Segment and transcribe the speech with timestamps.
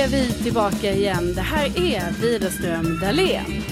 [0.00, 1.34] Är vi tillbaka igen.
[1.34, 3.62] Det här är Widerström Dahlén.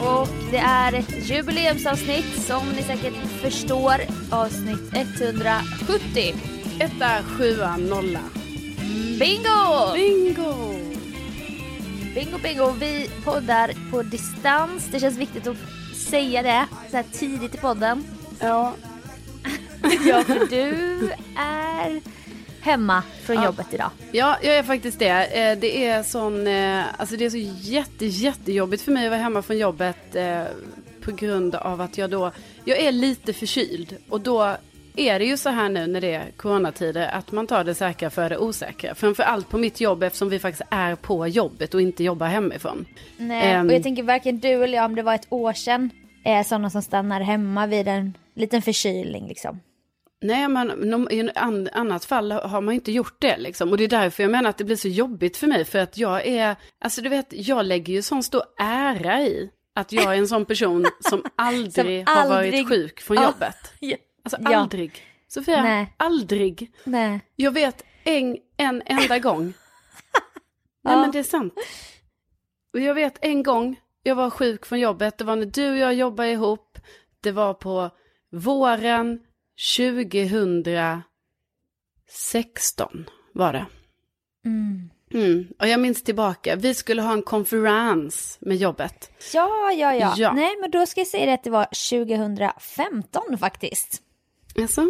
[0.00, 3.94] Och det är ett jubileumsavsnitt som ni säkert förstår.
[4.30, 6.34] Avsnitt 170.
[6.80, 8.20] Etta, sjua, nolla.
[9.20, 9.92] Bingo!
[9.94, 10.74] Bingo!
[12.14, 12.70] Bingo, bingo.
[12.80, 14.88] Vi poddar på distans.
[14.92, 15.56] Det känns viktigt att
[15.96, 18.04] säga det så här tidigt i podden.
[18.40, 18.74] Ja,
[20.06, 22.00] Ja, för du är
[22.62, 23.44] hemma från Ja.
[23.44, 23.90] jobbet idag.
[24.12, 25.08] ja, jag är faktiskt det.
[25.08, 29.20] Eh, Det är sån, eh, alltså det är så jätte, jättejobbigt för mig att vara
[29.20, 30.42] hemma från jobbet eh,
[31.00, 32.30] på grund av att jag då,
[32.64, 34.56] jag är lite förkyld och då
[34.96, 38.10] är det ju så här nu när det är coronatider att man tar det säkra
[38.10, 38.94] för det osäkra.
[38.94, 42.84] Framför allt på mitt jobb eftersom vi faktiskt är på jobbet och inte jobbar hemifrån.
[43.16, 43.66] Nej, Ehm.
[43.68, 45.90] och jag tänker varken du eller jag, om det var ett år sedan,
[46.24, 49.60] är sådana som stannar hemma vid en liten förkylning liksom.
[50.22, 53.70] Nej, men i ett an- annat fall har man inte gjort det liksom.
[53.70, 55.64] Och det är därför jag menar att det blir så jobbigt för mig.
[55.64, 59.92] För att jag är, alltså du vet, jag lägger ju sån stor ära i att
[59.92, 63.22] jag är en sån person som aldrig har aldrig- varit sjuk från Ja.
[63.24, 63.56] jobbet.
[64.24, 64.56] Alltså Ja.
[64.56, 65.02] aldrig.
[65.28, 65.94] Sofia, Nej.
[65.96, 66.72] aldrig.
[66.84, 67.20] Nej.
[67.36, 69.44] Jag vet en, en enda gång.
[70.84, 71.00] Nej Ja.
[71.00, 71.54] men det är sant.
[72.72, 75.18] Och jag vet en gång jag var sjuk från jobbet.
[75.18, 76.78] Det var när du och jag jobbade ihop.
[77.22, 77.90] Det var på
[78.32, 79.20] våren
[79.76, 81.04] 2016
[83.32, 83.66] var det.
[84.44, 84.90] Mm.
[85.14, 85.48] Mm.
[85.58, 89.10] Och jag minns tillbaka, vi skulle ha en konferens med jobbet.
[89.34, 90.32] Ja, ja, ja, Ja.
[90.32, 94.02] Nej, men då ska jag säga det att det var 2015 faktiskt.
[94.58, 94.88] Alltså?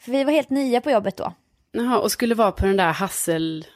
[0.00, 1.34] För vi var helt nya på jobbet då.
[1.72, 3.66] Jaha, och skulle vara på den där Hassel...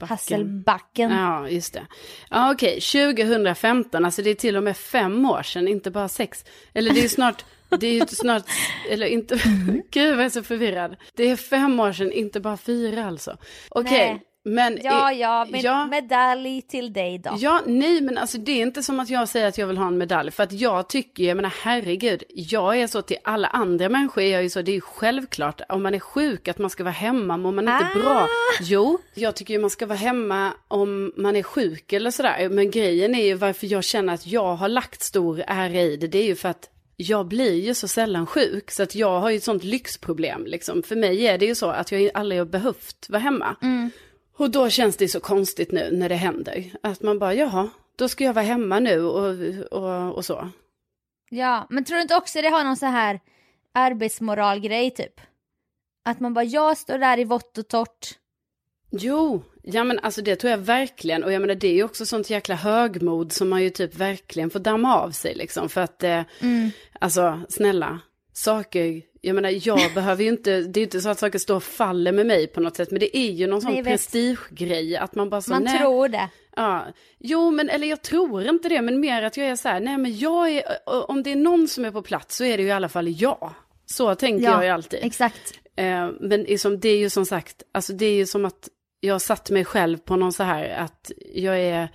[0.00, 1.10] Hasselbacken.
[1.10, 1.86] Ja, just det.
[2.30, 6.44] Ja, okej, 2015, alltså det är till och med fem år sedan, inte bara sex.
[6.72, 8.44] Eller det är snart, det är ju snart,
[8.90, 9.34] eller inte,
[9.90, 10.96] gud vad jag är så förvirrad.
[11.14, 13.36] Det är fem år sedan, inte bara fyra alltså.
[13.68, 14.22] Okej, Nej.
[14.44, 14.78] men...
[14.82, 15.86] Ja, ja, men ja.
[15.86, 17.36] medalj till dig då.
[17.38, 19.86] Ja, nej men alltså det är inte som att jag säger att jag vill ha
[19.86, 20.30] en medalj.
[20.30, 24.32] För att jag tycker, jag menar herregud, jag är så till alla andra människor är
[24.32, 26.92] jag ju så, det är ju självklart om man är sjuk att man ska vara
[26.92, 27.98] hemma, mår man inte Ah.
[27.98, 28.28] bra.
[28.60, 32.48] Jo, jag tycker ju man ska vara hemma om man är sjuk eller sådär.
[32.48, 36.06] Men grejen är ju varför jag känner att jag har lagt stor ära i det,
[36.06, 39.30] det är ju för att jag blir ju så sällan sjuk, så att jag har
[39.30, 40.82] ju ett sånt lyxproblem liksom.
[40.82, 43.56] För mig är det ju så att jag aldrig har behövt vara hemma.
[44.36, 46.70] Och då känns det så konstigt nu när det händer.
[46.82, 49.36] Att man bara, jaha, då ska jag vara hemma nu och,
[49.70, 50.48] och, och så.
[51.30, 53.20] Ja, men tror du inte också det har någon så här
[53.74, 55.20] arbetsmoralgrej typ?
[56.04, 58.18] Att man bara, jag står där i vått och torrt.
[58.90, 61.24] Jo, ja men alltså det tror jag verkligen.
[61.24, 64.50] Och jag menar det är ju också sånt jäkla högmod som man ju typ verkligen
[64.50, 65.68] får damma av sig liksom.
[65.68, 66.22] För att, eh,
[67.00, 68.00] alltså snälla,
[68.32, 71.56] saker, jag menar jag behöver ju inte, det är ju inte så att saker står
[71.56, 72.90] och faller med mig på något sätt.
[72.90, 75.78] Men det är ju någon sån prestigegrej att man bara så, Man nej.
[75.78, 76.28] tror det.
[76.56, 76.86] Ja,
[77.18, 79.98] jo men eller jag tror inte det, men mer att jag är så här, nej
[79.98, 80.62] men jag är,
[81.10, 83.08] om det är någon som är på plats så är det ju i alla fall
[83.08, 83.54] jag.
[83.86, 84.98] Så tänker jag ju alltid.
[85.02, 85.60] Exakt.
[85.76, 88.68] Eh, men liksom, det är ju som sagt, alltså det är ju som att
[89.04, 91.88] jag satt mig själv på någon så här att jag är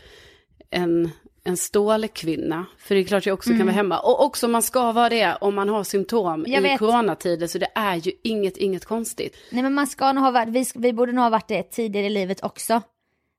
[0.69, 1.09] en
[1.43, 2.65] en stålkvinna.
[2.77, 3.59] För det är klart jag också Mm.
[3.59, 3.99] kan vara hemma.
[3.99, 6.79] Och också man ska vara det om man har symptom Jag i vet.
[6.79, 7.47] coronatider.
[7.47, 9.35] Så det är ju inget, inget konstigt.
[9.51, 12.05] Nej men man ska nog ha varit, vi, vi borde nog ha varit det tidigare
[12.05, 12.81] i livet också.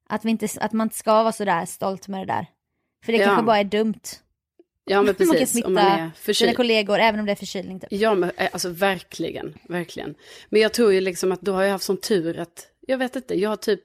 [0.09, 2.47] Att, vi inte, att man inte ska vara sådär stolt med det där.
[3.05, 3.25] För det Ja.
[3.25, 4.01] kanske bara är dumt.
[4.85, 6.57] Ja men man kan precis, smitta om man är sina förkyld.
[6.57, 7.89] kollegor även om det är förkylning typ.
[7.93, 10.15] Ja men eh, alltså verkligen, verkligen.
[10.49, 13.17] Men jag tror ju liksom att då har jag haft sån tur att, jag vet
[13.17, 13.83] inte, jag har typ,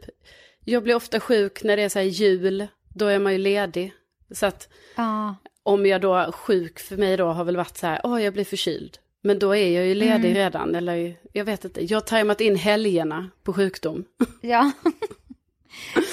[0.63, 3.93] jag blir ofta sjuk när det är så här jul, då är man ju ledig.
[4.31, 5.35] Så att Ja.
[5.63, 8.45] om jag då, sjuk för mig då har väl varit så här, åh jag blir
[8.45, 8.97] förkyld.
[9.23, 10.33] Men då är jag ju ledig Mm.
[10.33, 14.05] redan, eller jag vet inte, jag har tajmat in helgerna på sjukdom.
[14.41, 14.71] ja.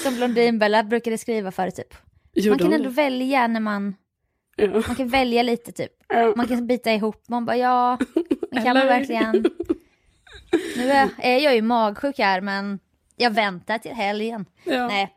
[0.03, 1.93] Som Blondinbella brukade skriva förr typ.
[1.93, 3.95] Man Gjorde kan hon ändå välja när man,
[4.55, 4.67] Ja.
[4.67, 5.91] man kan välja lite typ.
[6.07, 6.33] Ja.
[6.35, 7.97] Man kan bita ihop, man bara ja,
[8.51, 9.45] men kan man verkligen.
[10.77, 12.79] Nu är, är jag ju magsjuk här men
[13.15, 14.45] jag väntar till helgen.
[14.63, 14.87] Ja.
[14.87, 15.13] Nej,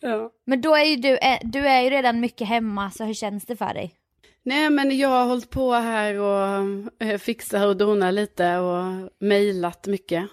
[0.00, 0.30] Ja.
[0.44, 3.44] men då är ju du, är, du är ju redan mycket hemma så hur känns
[3.46, 3.94] det för dig?
[4.42, 6.64] Nej men jag har hållit på här och
[7.06, 10.24] eh, fixar och donar lite och mejlat mycket.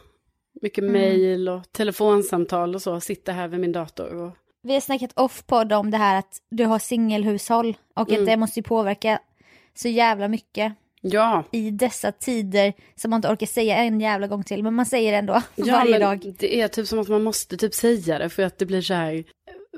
[0.61, 4.15] Mycket mejl och telefonsamtal och så, sitter här vid min dator.
[4.15, 4.31] Och...
[4.61, 8.21] Vi har snackat off-podd om det här att du har singelhushåll och Mm.
[8.21, 9.19] att det måste ju påverka
[9.73, 10.73] så jävla mycket
[11.05, 14.85] Ja, i dessa tider som man inte orkar säga en jävla gång till men man
[14.85, 16.33] säger det ändå ja varje dag.
[16.39, 18.93] det är typ som att man måste typ säga det för att det blir så
[18.93, 19.23] här,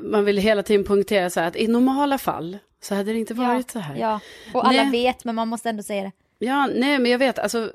[0.01, 3.33] man vill hela tiden poängtera så här att i normala fall så hade det inte
[3.33, 3.95] varit så här.
[3.95, 4.19] Ja,
[4.53, 4.91] och alla Nej.
[4.91, 6.11] vet men man måste ändå säga det.
[6.39, 7.71] Ja, nej men jag vet, alltså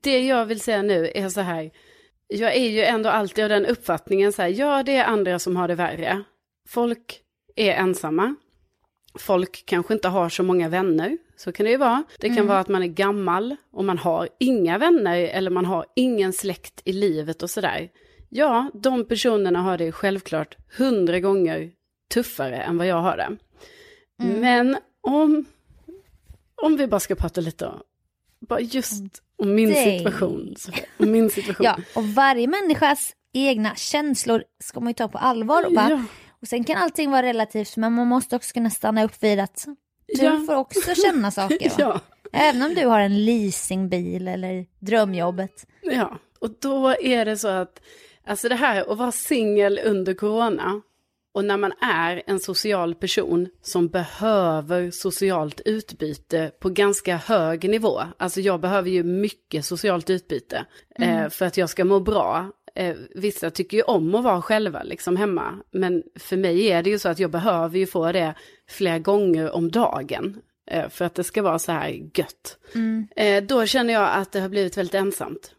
[0.00, 1.70] det jag vill säga nu är så här,
[2.28, 5.56] jag är ju ändå alltid av den uppfattningen så här, ja det är andra som
[5.56, 6.22] har det värre.
[6.68, 7.20] Folk
[7.56, 8.34] är ensamma.
[9.20, 12.04] Folk kanske inte har så många vänner, så kan det ju vara.
[12.18, 15.86] Det kan vara att man är gammal och man har inga vänner eller man har
[15.96, 17.88] ingen släkt i livet och sådär.
[18.28, 21.70] Ja, de personerna har det självklart hundra gånger
[22.14, 23.36] tuffare än vad jag har det.
[24.16, 25.44] Men om,
[26.62, 27.70] om vi bara ska prata lite
[28.40, 29.98] bara just om min Dig.
[29.98, 30.54] situation.
[30.96, 31.64] Om min situation.
[31.66, 35.66] Ja, och varje människas egna känslor ska man ju ta på allvar.
[35.66, 36.04] Och, bara, Ja.
[36.42, 39.64] Och sen kan allting vara relativt men man måste också kunna stanna upp vid att
[40.18, 40.42] du Ja.
[40.46, 41.72] får också känna saker.
[41.78, 42.00] Ja.
[42.32, 45.66] Även om du har en leasingbil eller drömjobbet.
[45.82, 47.80] Ja, och då är det så att,
[48.26, 50.80] alltså det här att vara singel under corona
[51.34, 58.00] och när man är en social person som behöver socialt utbyte på ganska hög nivå.
[58.18, 60.64] Alltså jag behöver ju mycket socialt utbyte
[60.98, 62.50] eh, för att jag ska må bra.
[62.78, 65.54] Eh, vissa tycker ju om att vara själva liksom hemma.
[65.70, 68.34] Men för mig är det ju så att jag behöver ju få det
[68.68, 70.40] flera gånger om dagen.
[70.70, 72.58] Eh, för att det ska vara så här gött.
[73.16, 75.54] Eh, då känner jag att det har blivit väldigt ensamt.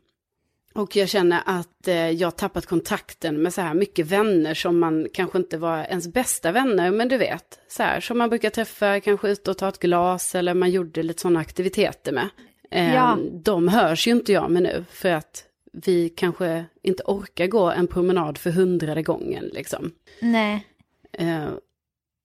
[0.74, 4.80] Och jag känner att eh, jag har tappat kontakten med så här mycket vänner som
[4.80, 8.50] man kanske inte var ens bästa vänner, men du vet, så här som man brukar
[8.50, 12.30] träffa, kanske ut och ta ett glas eller man gjorde lite sådana aktiviteter med.
[12.72, 13.18] Ja.
[13.32, 17.88] De hörs ju inte jag med nu, för att vi kanske inte orkar gå en
[17.88, 19.92] promenad för hundrade gången liksom.
[20.20, 20.68] Nej.
[21.12, 21.50] Eh,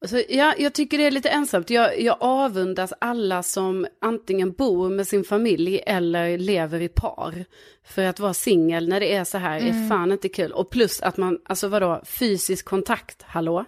[0.06, 1.70] så ja, jag tycker det är lite ensamt.
[1.70, 7.44] Jag, jag avundas alla som antingen bor med sin familj eller lever i par.
[7.84, 10.52] För att vara singel när det är så här är fan inte kul.
[10.52, 13.64] Och plus att man, alltså vadå, fysisk kontakt, hallå?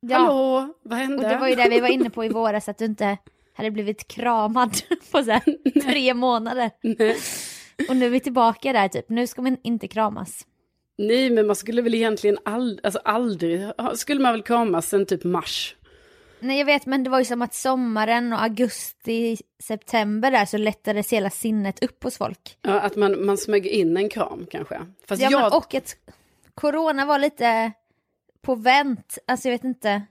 [0.00, 0.18] Ja.
[0.18, 1.16] Hallå, vad hände?
[1.16, 3.18] Och det var ju det vi var inne på i våras att du inte
[3.54, 4.70] hade blivit kramad
[5.12, 6.70] på så här tre månader.
[7.88, 10.46] Och nu är vi tillbaka där typ, nu ska man inte kramas.
[10.98, 15.24] Nej, men man skulle väl egentligen ald alltså aldrig, skulle man väl kramas sen typ
[15.24, 15.76] mars.
[16.40, 20.58] Nej jag vet men det var ju som att sommaren och augusti, september där så
[20.58, 22.58] lättades hela sinnet upp hos folk.
[22.62, 24.78] Ja, att man, man smög in en kram kanske.
[25.06, 25.96] Fast Ja, jag, men, och att
[26.54, 27.72] corona var lite
[28.42, 30.02] på vänt, alltså jag vet inte.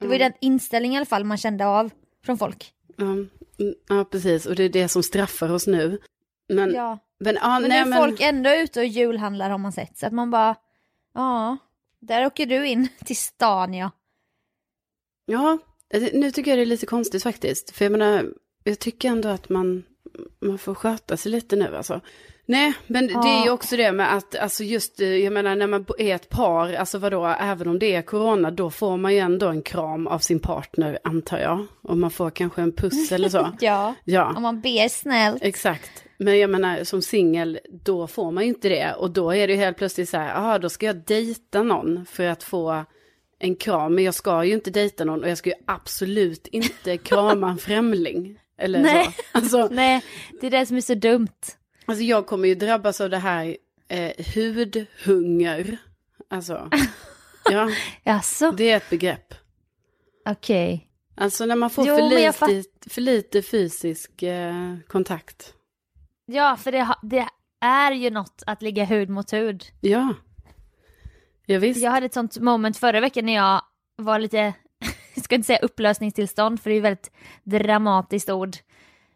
[0.00, 1.90] Det var ju den inställningen i alla fall man kände av
[2.24, 2.72] från folk.
[2.96, 3.28] Ja, mm,
[3.88, 4.46] ja, precis.
[4.46, 5.98] Och det är det som straffar oss nu.
[6.50, 6.98] Men, Ja.
[7.18, 9.98] men, ja, Men nej, nu är folk ändå ute och julhandlar har man sett.
[9.98, 10.56] Så att man bara,
[11.14, 11.56] ja,
[12.00, 13.90] där åker du in till stan ja.
[15.26, 15.58] Ja,
[16.12, 17.70] nu tycker jag det är lite konstigt faktiskt.
[17.70, 18.26] För jag menar,
[18.64, 19.84] jag tycker ändå att man,
[20.40, 22.00] man får sköta sig lite nu alltså.
[22.50, 23.52] Nej, men det är ju Ja.
[23.52, 26.98] också det med att, alltså just, eh, jag menar när man är ett par, alltså
[26.98, 30.40] vadå, även om det är corona, då får man ju ändå en kram av sin
[30.40, 31.66] partner, antar jag.
[31.82, 33.48] Och man får kanske en puss eller så.
[33.60, 34.32] Ja, Ja.
[34.36, 35.42] om man ber snällt.
[35.42, 36.04] Exakt.
[36.16, 38.92] Men jag menar som singel, då får man ju inte det.
[38.98, 42.06] Och då är det ju helt plötsligt så här, aha, då ska jag dejta någon
[42.06, 42.84] för att få
[43.38, 43.94] en kram.
[43.94, 47.58] Men jag ska ju inte dejta någon och jag ska ju absolut inte krama en
[47.68, 48.36] främling.
[48.58, 49.04] Eller Nej.
[49.04, 49.38] så.
[49.38, 50.02] Alltså, Nej,
[50.40, 51.28] det är det som är så dumt.
[51.90, 53.56] Alltså jag kommer ju drabbas av det här
[53.88, 55.78] eh, hudhunger.
[56.28, 56.70] Alltså,
[57.50, 57.70] ja,
[58.02, 58.50] Jaså?
[58.50, 59.34] det är ett begrepp.
[60.28, 60.86] Okej.
[61.14, 65.54] Alltså när man får Jo, för, lite, för lite fysisk eh, kontakt.
[66.26, 67.28] Ja, för det, det
[67.60, 69.64] är ju något att ligga hud mot hud.
[69.80, 70.14] Ja.
[71.46, 71.82] Ja, visst.
[71.82, 73.62] Jag hade ett sånt moment förra veckan när jag
[73.96, 74.54] var lite,
[75.14, 77.10] jag ska inte säga upplösningstillstånd för det är ju väldigt
[77.42, 78.56] dramatiskt ord.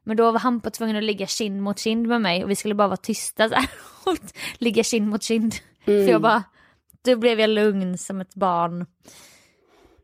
[0.05, 2.75] Men då var Hampa tvungen att ligga kind mot kind med mig och vi skulle
[2.75, 3.71] bara vara tysta så här.
[4.05, 4.17] och
[4.59, 5.55] ligga kind mot kind.
[5.85, 6.43] För jag bara,
[7.05, 8.87] då blev jag lugn som ett barn.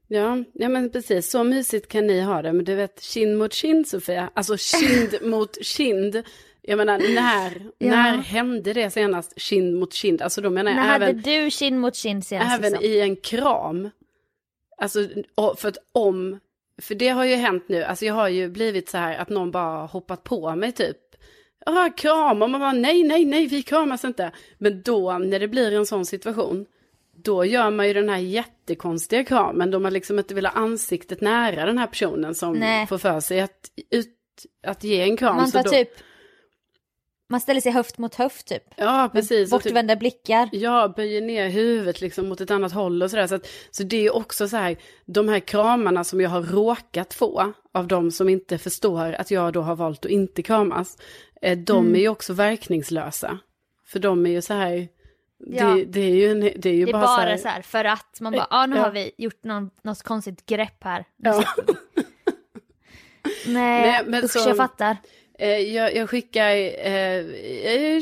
[0.08, 1.30] Ja, ja, men precis.
[1.30, 2.52] Så mysigt kan ni ha det.
[2.52, 4.30] Men du vet, kind mot kind, Sofia.
[4.34, 6.22] Alltså kind mot kind.
[6.62, 7.90] Jag menar, när, Ja.
[7.90, 10.22] när hände det senast kind mot kind?
[10.22, 12.58] Alltså då menar jag När hade även, du kind mot kind senast?
[12.58, 12.84] även liksom?
[12.90, 13.90] i en kram.
[14.76, 15.08] Alltså,
[15.56, 16.40] för att om,
[16.80, 19.50] för det har ju hänt nu, alltså jag har ju blivit så här att någon
[19.50, 20.96] bara hoppat på mig typ.
[21.66, 24.32] Ja, kram, och man bara nej, nej, nej, vi kramas inte.
[24.58, 26.66] Men då, när det blir en sån situation,
[27.16, 31.20] då gör man ju den här jättekonstiga kramen, då man liksom inte vill ha ansiktet
[31.20, 32.86] nära den här personen som Nej.
[32.86, 34.16] får för sig att, ut,
[34.66, 35.36] att ge en kram.
[35.36, 35.90] Man Så tar då, typ,
[37.30, 38.62] man ställer sig höft mot höft typ.
[38.76, 39.50] Ja, precis.
[39.50, 40.48] typ- Bortvända blickar.
[40.52, 43.26] Ja, böjer ner huvudet liksom mot ett annat håll och sådär.
[43.26, 47.14] Så, att, så det är också så här, de här kramarna som jag har råkat
[47.14, 50.98] få av de som inte förstår att jag då har valt att inte kramas.
[51.42, 51.94] Eh, de Mm.
[51.94, 53.38] är ju också verkningslösa.
[53.86, 54.88] För de är ju så här,
[55.46, 55.66] Ja.
[55.66, 57.48] det, det är ju, en, det är ju Det är bara, bara, så här, så
[57.48, 58.82] här för att man bara, ja ah, nu Ja.
[58.82, 61.04] har vi gjort någon, något konstigt grepp här.
[61.16, 61.44] Nu Ja.
[63.46, 64.96] Nej, Nej, men usch så- jag fattar.
[65.40, 66.92] Eh, jag, jag, skickar, eh,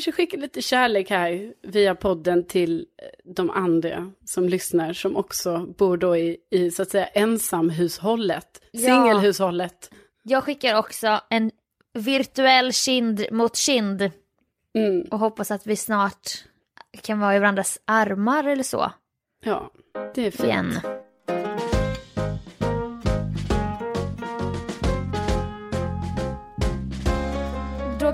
[0.04, 5.59] jag skickar lite kärlek här via podden till eh, de andra som lyssnar som också
[5.59, 8.80] bor då i, i så att säga ensamhushållet, Ja.
[8.80, 9.90] singelhushållet.
[10.23, 11.50] Jag skickar också en
[11.95, 14.11] virtuell kind mot kind
[14.75, 16.45] Mm, och hoppas att vi snart
[17.02, 18.92] kan vara i varandras armar eller så
[19.45, 19.71] ja,
[20.14, 20.45] det är fint.
[20.45, 20.73] igen.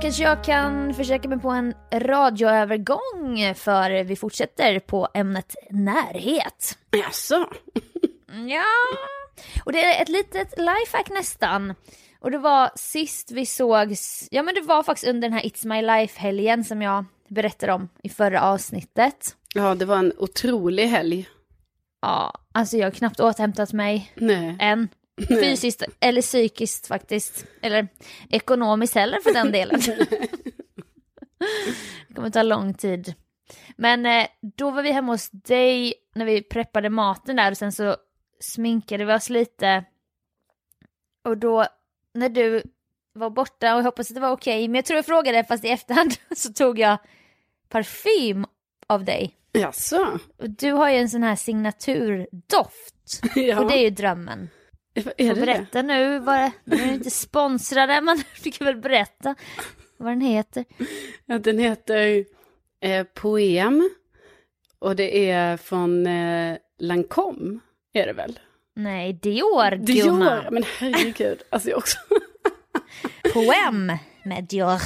[0.05, 6.79] Kanske jag kan försöka mig på en radioövergång för vi fortsätter på ämnet närhet.
[6.91, 7.49] Jaså?
[8.49, 8.65] Ja,
[9.65, 11.75] och det är ett litet lifehack nästan.
[12.21, 15.67] Och det var sist vi sågs, ja men det var faktiskt under den här It's
[15.67, 19.37] My Life-helgen som jag berättade om i förra avsnittet.
[19.55, 21.29] Ja, det var en otrolig helg.
[22.03, 24.57] Ja, alltså jag har knappt återhämtat mig Nej.
[24.61, 24.89] än.
[25.29, 27.47] Fysiskt eller psykiskt faktiskt.
[27.63, 27.89] Eller
[28.31, 29.81] ekonomiskt heller för den delen.
[32.09, 33.15] det kommer ta lång tid.
[33.77, 37.73] Men eh, då var vi hemma hos dig när vi preppade maten där och sen
[37.73, 37.97] så
[38.41, 39.85] sminkade vi oss lite.
[41.25, 41.67] Och då
[42.15, 42.63] när du
[43.13, 45.65] var borta och jag hoppas att det var okej, men jag tror jag frågade fast
[45.65, 46.99] i efterhand så tog jag
[47.69, 48.47] parfym
[48.87, 49.37] av dig.
[49.53, 50.19] Jaså?
[50.37, 52.95] Och du har ju en sån här signaturdoft.
[53.35, 53.61] Ja.
[53.61, 54.51] Och det är ju drömmen.
[54.95, 58.77] Är Får det berätta nu vad det, nu är inte sponsrade men du kan väl
[58.77, 59.35] berätta
[59.97, 60.65] vad den heter.
[61.27, 62.25] Ja, den heter
[62.81, 63.91] eh, Poem.
[64.79, 67.59] Och det är från eh, Lancome,
[67.93, 68.39] är det väl?
[68.77, 70.45] Nej, Dior Dior, gumman.
[70.51, 71.43] men herregud.
[71.51, 71.99] Alltså jag också.
[73.33, 74.79] Poem med Dior.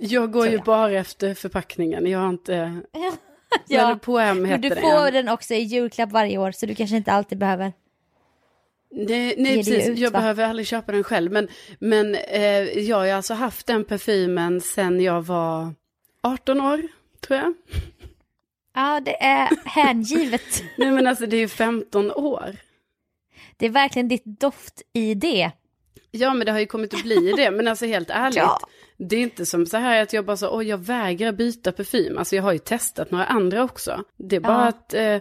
[0.00, 2.06] Jag går Så ju bara efter förpackningen.
[2.06, 2.80] Jag har inte...
[2.92, 3.12] Ja.
[3.66, 3.98] Ja.
[4.02, 4.78] Poem Men heter du den.
[4.82, 7.72] får den också i julklapp varje år så du kanske inte alltid behöver.
[8.90, 9.88] Nej, nej precis.
[9.88, 10.18] ut, jag va?
[10.18, 11.32] behöver aldrig köpa den själv.
[11.32, 15.74] Men, men eh, jag har alltså haft den parfymen sen jag var
[16.22, 16.82] 18 år,
[17.20, 17.54] tror jag.
[18.74, 20.62] Ja, det är hängivet.
[20.78, 22.56] Nej men alltså det är ju 15 år.
[23.56, 25.50] Det är verkligen ditt doft-ID.
[26.10, 27.50] Ja men det har ju kommit att bli det.
[27.50, 28.36] Men alltså helt ärligt.
[28.36, 28.58] Ja.
[28.96, 32.18] Det är inte som så här att jag bara så, oj jag vägrar byta parfym.
[32.18, 34.02] Alltså jag har ju testat några andra också.
[34.16, 34.68] Det är bara Ja.
[34.68, 35.18] att, eh,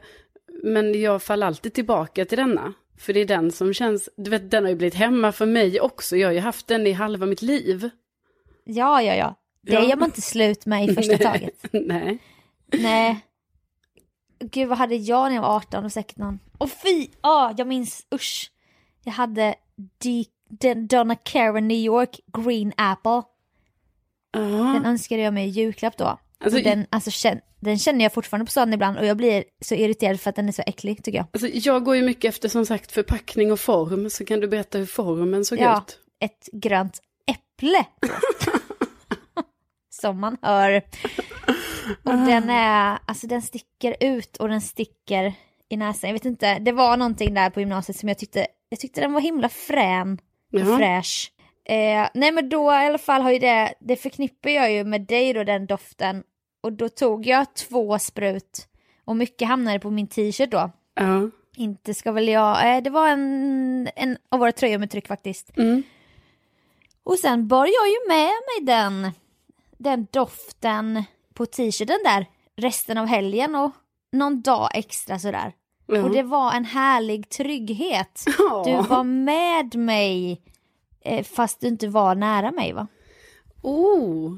[0.64, 2.74] men jag faller alltid tillbaka till denna.
[2.98, 5.82] För det är den som känns, du vet den har ju blivit hemma för mig
[5.82, 6.16] också.
[6.18, 7.90] Jag har ju haft den i halva mitt liv.
[8.64, 9.36] Ja, ja, ja.
[9.62, 9.84] Det Ja.
[9.90, 11.66] gör man inte slut med i första taget.
[11.72, 12.18] Nej.
[12.74, 13.20] Nej.
[14.40, 16.40] Gud vad hade jag när jag var 18 och säkert någon.
[16.58, 17.08] Och fy!
[17.22, 18.52] Ja, jag minns, usch.
[19.04, 19.56] Jag hade
[20.00, 23.22] D- den Donna Karen New York Green Apple.
[24.32, 24.40] Ja.
[24.74, 26.20] Den önskade jag mig i julklapp då.
[26.44, 29.44] Alltså, och den, alltså, känn, den känner jag fortfarande på stan ibland och jag blir
[29.66, 31.28] så irriterad för att den är så äcklig tycker jag.
[31.34, 34.10] Alltså, jag går ju mycket efter som sagt förpackning och form.
[34.10, 36.00] Så kan du berätta hur formen såg Ja, ut?
[36.20, 37.00] ett grönt
[37.32, 37.86] äpple.
[39.90, 40.82] Som man hör.
[42.04, 45.34] Och den är, alltså den sticker ut och den sticker
[45.70, 46.08] i näsan.
[46.10, 49.14] Jag vet inte, det var någonting där på gymnasiet som jag tyckte, jag tyckte den
[49.14, 50.20] var himla frän
[50.54, 50.78] och Jaha.
[50.78, 51.32] fräsch.
[51.70, 55.02] Eh, nej men då i alla fall har ju det, det förknippar jag ju med
[55.02, 56.24] dig då den doften.
[56.62, 58.68] Och då tog jag två sprut
[59.06, 60.72] och mycket hamnade på min t-shirt då.
[60.96, 61.30] Ja.
[61.56, 65.58] inte ska väl jag, eh, det var en, en av våra tröjor med tryck faktiskt.
[65.58, 65.84] Mm.
[67.04, 69.12] Och sen bar jag ju med mig den,
[69.78, 73.72] den doften på t-shirten där resten av helgen och
[74.12, 75.54] någon dag extra sådär.
[75.86, 76.04] Ja.
[76.04, 78.24] Och det var en härlig trygghet.
[78.38, 78.64] Ja.
[78.66, 80.42] Du var med mig
[81.24, 82.88] fast du inte var nära mig va?
[83.62, 84.36] Oh,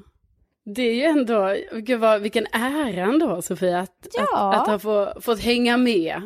[0.76, 4.54] det är ju ändå, gud vad, vilken ära ändå Sofia, att, Ja.
[4.54, 6.22] att, att ha få, fått hänga med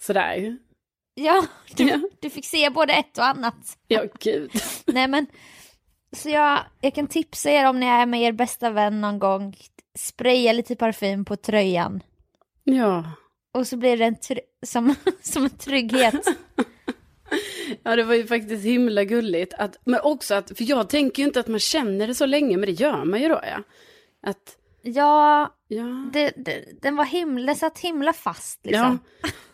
[0.00, 0.56] sådär.
[1.14, 1.44] Ja,
[1.76, 2.00] du, Ja.
[2.20, 3.78] du fick se både ett och annat.
[3.88, 4.50] Ja, gud.
[4.86, 5.26] Nej men,
[6.16, 9.56] så jag, jag kan tipsa er om ni är med er bästa vän någon gång,
[9.98, 12.02] spraya lite parfym på tröjan.
[12.64, 13.12] Ja.
[13.54, 14.16] Och så blir det en
[14.66, 16.14] som, som en trygghet.
[17.82, 19.54] ja, det var ju faktiskt himla gulligt.
[19.58, 22.56] Att, men också att, för jag tänker ju inte att man känner det så länge,
[22.56, 23.62] men det gör man ju då ja.
[24.22, 26.10] Att, Ja, ja.
[26.12, 28.98] det, det, den var himla, satt himla fast Ja, liksom.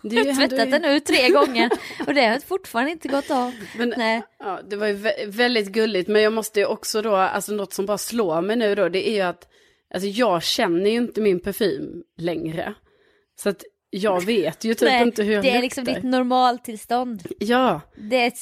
[0.02, 1.70] det är ju jag har tvättat den nu tre gånger
[2.06, 3.52] och det har fortfarande inte gått av.
[3.78, 4.22] Men, Nej.
[4.38, 7.72] Ja, det var ju vä- väldigt gulligt, men jag måste ju också då, alltså något
[7.72, 9.48] som bara slår mig nu då, det är ju att,
[9.94, 12.74] alltså jag känner ju inte min parfym längre.
[13.36, 13.64] Så att
[13.96, 15.62] jag vet ju typ Nej, inte hur jag det är luktar.
[15.62, 17.22] liksom ditt normaltillstånd.
[17.38, 18.32] Ja, Det är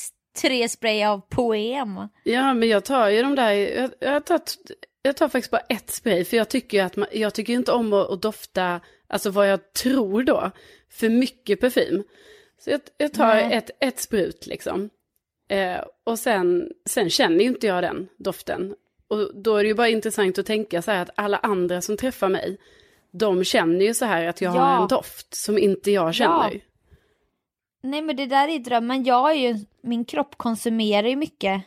[0.40, 2.08] tre spray av poem.
[2.24, 4.40] ja, men jag tar ju de där, jag, jag, tar,
[5.02, 7.92] jag tar faktiskt bara ett spray, för jag tycker att man, jag tycker inte om
[7.92, 10.50] att, att dofta, alltså vad jag tror då,
[10.90, 12.04] för mycket parfym.
[12.64, 13.52] Så jag, jag tar Nej.
[13.54, 14.90] ett, ett sprut liksom.
[15.50, 18.74] Eh, och sen, sen känner ju inte jag den doften.
[19.08, 21.96] Och då är det ju bara intressant att tänka så här att alla andra som
[21.96, 22.58] träffar mig,
[23.12, 24.60] de känner ju så här att jag Ja.
[24.60, 26.60] har en doft som inte jag känner.
[27.82, 29.04] Nej men det där är drömmen.
[29.04, 31.62] Jag är ju, min kropp konsumerar ju mycket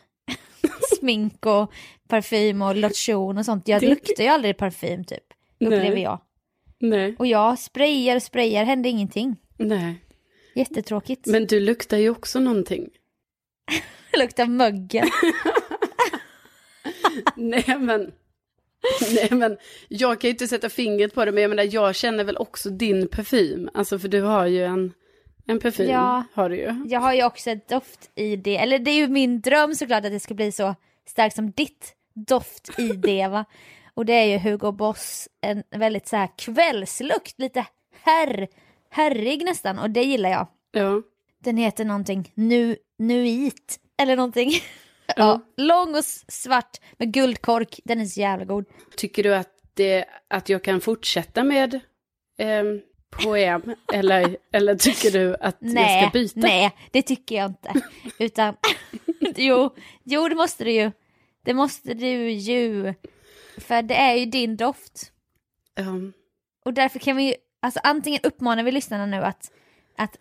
[0.98, 1.72] smink och
[2.08, 3.68] parfym och lotion och sånt.
[3.68, 5.24] Jag Det- luktar ju aldrig parfym typ,
[5.60, 6.02] upplever Nej.
[6.02, 6.20] jag.
[6.78, 9.36] Nej, Och jag sprayar och sprayar, händer ingenting.
[9.56, 10.02] nej.
[10.54, 11.26] Jättetråkigt.
[11.26, 12.88] Men du luktar ju också någonting.
[14.18, 15.06] Luktar mögel.
[17.36, 18.12] Nej men,
[19.14, 19.56] nej men,
[19.88, 22.70] jag kan ju inte sätta fingret på det, men jag menar, jag känner väl också
[22.70, 23.70] din parfym.
[23.74, 24.92] Alltså för du har ju en,
[25.46, 26.24] en parfym, Ja.
[26.32, 26.84] har du ju.
[26.88, 30.04] Jag har ju också ett doft i det, eller det är ju min dröm såklart
[30.04, 30.74] att det ska bli så
[31.08, 33.44] starkt som ditt doft i det va.
[33.94, 37.66] Och det är ju Hugo Boss, en väldigt så här kvällslukt, lite
[38.02, 38.48] herr,
[38.90, 40.46] herrig nästan och det gillar jag.
[40.72, 41.02] Ja.
[41.44, 44.50] Den heter någonting nu, Nuit eller någonting.
[45.16, 48.64] ja, lång och svart med guldkork, den är så jävla god.
[48.96, 51.80] Tycker du att, det, att jag kan fortsätta med
[52.38, 52.80] ehm,
[53.22, 56.40] poem, eller, eller tycker du att jag Nej, ska byta?
[56.40, 57.72] nej, det tycker jag inte.
[58.18, 58.56] Utan,
[59.36, 59.70] jo,
[60.04, 60.92] jo det måste du ju.
[61.44, 62.94] Det måste du ju.
[63.58, 65.12] För det är ju din doft.
[65.78, 66.12] Ehm,
[66.64, 69.50] Och därför kan vi ju, alltså antingen uppmanar vi lyssnarna nu att,
[69.96, 70.16] att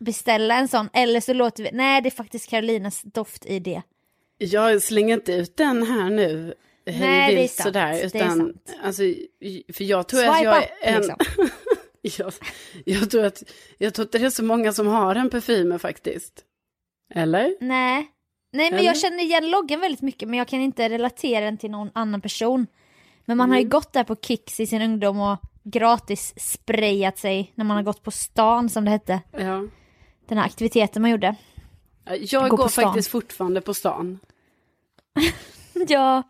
[0.00, 3.82] beställa en sån, eller så låter vi, nej det är faktiskt Carolinas doft i det.
[4.38, 6.54] Jag slänger inte ut den här nu.
[6.86, 8.76] Nej, det är sant, Sådär, det är utan, sant.
[8.82, 9.02] alltså,
[9.72, 11.02] för jag tror att Swipe jag up, är en...
[11.02, 11.16] liksom.
[12.24, 12.32] jag,
[12.84, 13.42] jag, tror att,
[13.78, 16.44] jag tror att det är så många som har den parfymen faktiskt.
[17.14, 17.56] Eller?
[17.60, 18.08] Nej.
[18.52, 18.86] Nej men Eller?
[18.86, 22.20] jag känner igen loggan väldigt mycket men jag kan inte relatera den till någon annan
[22.20, 22.66] person.
[23.24, 27.52] Men man har ju gått där på Kicks i sin ungdom och gratis sprayat sig
[27.54, 29.20] när man har gått på stan som det hette.
[29.32, 29.66] Ja.
[30.28, 31.36] Den här aktiviteten man gjorde.
[32.16, 32.84] Jag Gå går stan.
[32.84, 34.18] faktiskt fortfarande på stan.
[35.88, 36.22] Ja.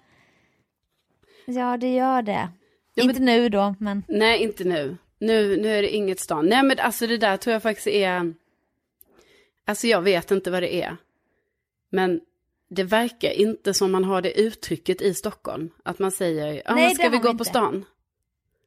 [1.47, 2.49] Ja det gör det.
[2.95, 4.03] Ja, inte nu då men.
[4.09, 4.97] Nej, inte nu.
[5.19, 5.57] nu.
[5.57, 6.47] Nu är det inget stan.
[6.47, 8.35] Nej, men alltså det där tror jag faktiskt är...
[9.65, 10.97] Alltså jag vet inte vad det är.
[11.91, 12.21] Men
[12.69, 15.71] det verkar inte som man har det uttrycket i Stockholm.
[15.83, 17.45] Att man säger, ja det ska vi gå vi på inte.
[17.45, 17.85] stan?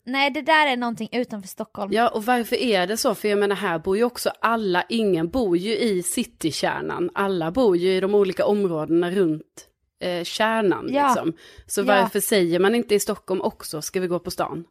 [0.03, 1.91] Nej det där är någonting utanför Stockholm.
[1.93, 3.15] Ja, och varför är det så?
[3.15, 7.09] För jag menar, här bor ju också alla, ingen bor ju i citykärnan.
[7.13, 9.67] Alla bor ju i de olika områdena runt
[9.99, 10.87] eh, kärnan.
[10.91, 11.07] Ja.
[11.07, 11.33] Liksom.
[11.67, 11.85] Så Ja.
[11.85, 14.63] varför säger man inte i Stockholm också, ska vi gå på stan?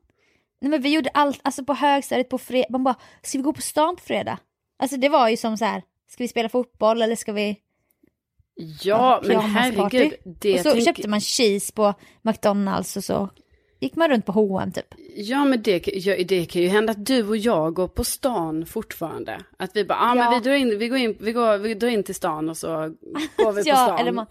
[0.61, 3.53] Nej men vi gjorde allt, alltså på högstadiet på fredag, man bara, ska vi gå
[3.53, 4.39] på stan på fredag?
[4.79, 7.57] Alltså det var ju som så här, ska vi spela fotboll eller ska vi
[8.83, 10.13] Ja, men herregud.
[10.41, 13.29] Det och så tänk- köpte man cheese på McDonalds och så
[13.81, 14.95] gick man runt på H&M typ.
[15.17, 15.79] Ja, men det,
[16.29, 19.41] det kan ju hända att du och jag går på stan fortfarande.
[19.59, 20.31] Att vi bara, ah, Ja.
[20.31, 22.57] men vi drar, in, vi, går in, vi, går, vi drar in till stan och
[22.57, 22.69] så
[23.37, 23.99] går vi på ja, stan.
[23.99, 24.27] eller man,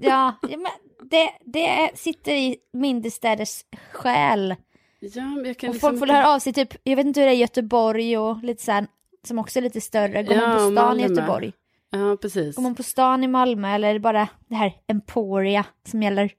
[0.00, 0.70] ja, ja, men
[1.10, 4.54] det, det sitter i mindre städers själ.
[5.00, 5.08] ja,
[5.44, 7.32] jag kan Och liksom folk får höra av sig typ, jag vet inte hur det
[7.32, 8.86] är i Göteborg och lite så här,
[9.26, 10.22] som också är lite större.
[10.22, 11.06] Går man Ja, på stan Malmö.
[11.06, 11.52] i Göteborg?
[11.90, 12.56] Ja, precis.
[12.56, 16.30] Går man på stan i Malmö eller är det bara det här Emporia som gäller?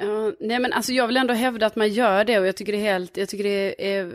[0.00, 2.72] Ja, nej men alltså jag vill ändå hävda att man gör det och jag tycker
[2.72, 4.12] det är helt, jag tycker det är,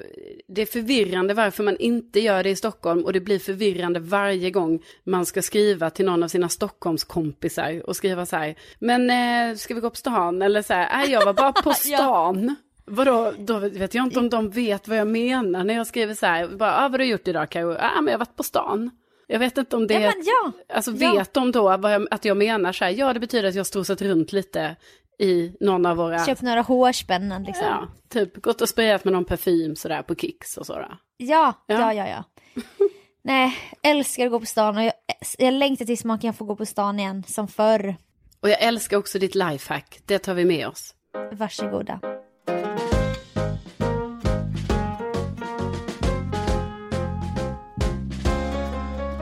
[0.47, 4.51] det är förvirrande varför man inte gör det i Stockholm och det blir förvirrande varje
[4.51, 9.55] gång man ska skriva till någon av sina Stockholmskompisar och skriva så här, men eh,
[9.55, 12.55] ska vi gå på stan eller så här, nej jag var bara på stan.
[12.85, 16.25] Vadå, då vet jag inte om de vet vad jag menar när jag skriver så
[16.25, 17.47] här, bara, ah, vad har du gjort idag?
[17.51, 18.91] Ja, ah, men jag har varit på stan.
[19.27, 20.51] Jag vet inte om det, Ja, men ja.
[20.75, 21.13] alltså Ja.
[21.13, 24.01] vet de då jag, att jag menar så här, ja det betyder att jag strosat
[24.01, 24.75] runt lite
[25.19, 27.65] i någon av våra, Köpt några hårspännen liksom.
[27.67, 30.97] ja, typ gått och sprayat med någon parfym sådär på Kicks och sådär.
[31.17, 31.79] Ja, Ja.
[31.79, 32.23] ja, ja, ja.
[33.23, 34.93] Nej, älskar att gå på stan och jag,
[35.37, 37.95] jag längtar tills man kan få gå på stan igen som förr.
[38.39, 40.93] Och jag älskar också ditt lifehack, det tar vi med oss.
[41.31, 41.99] Varsågoda.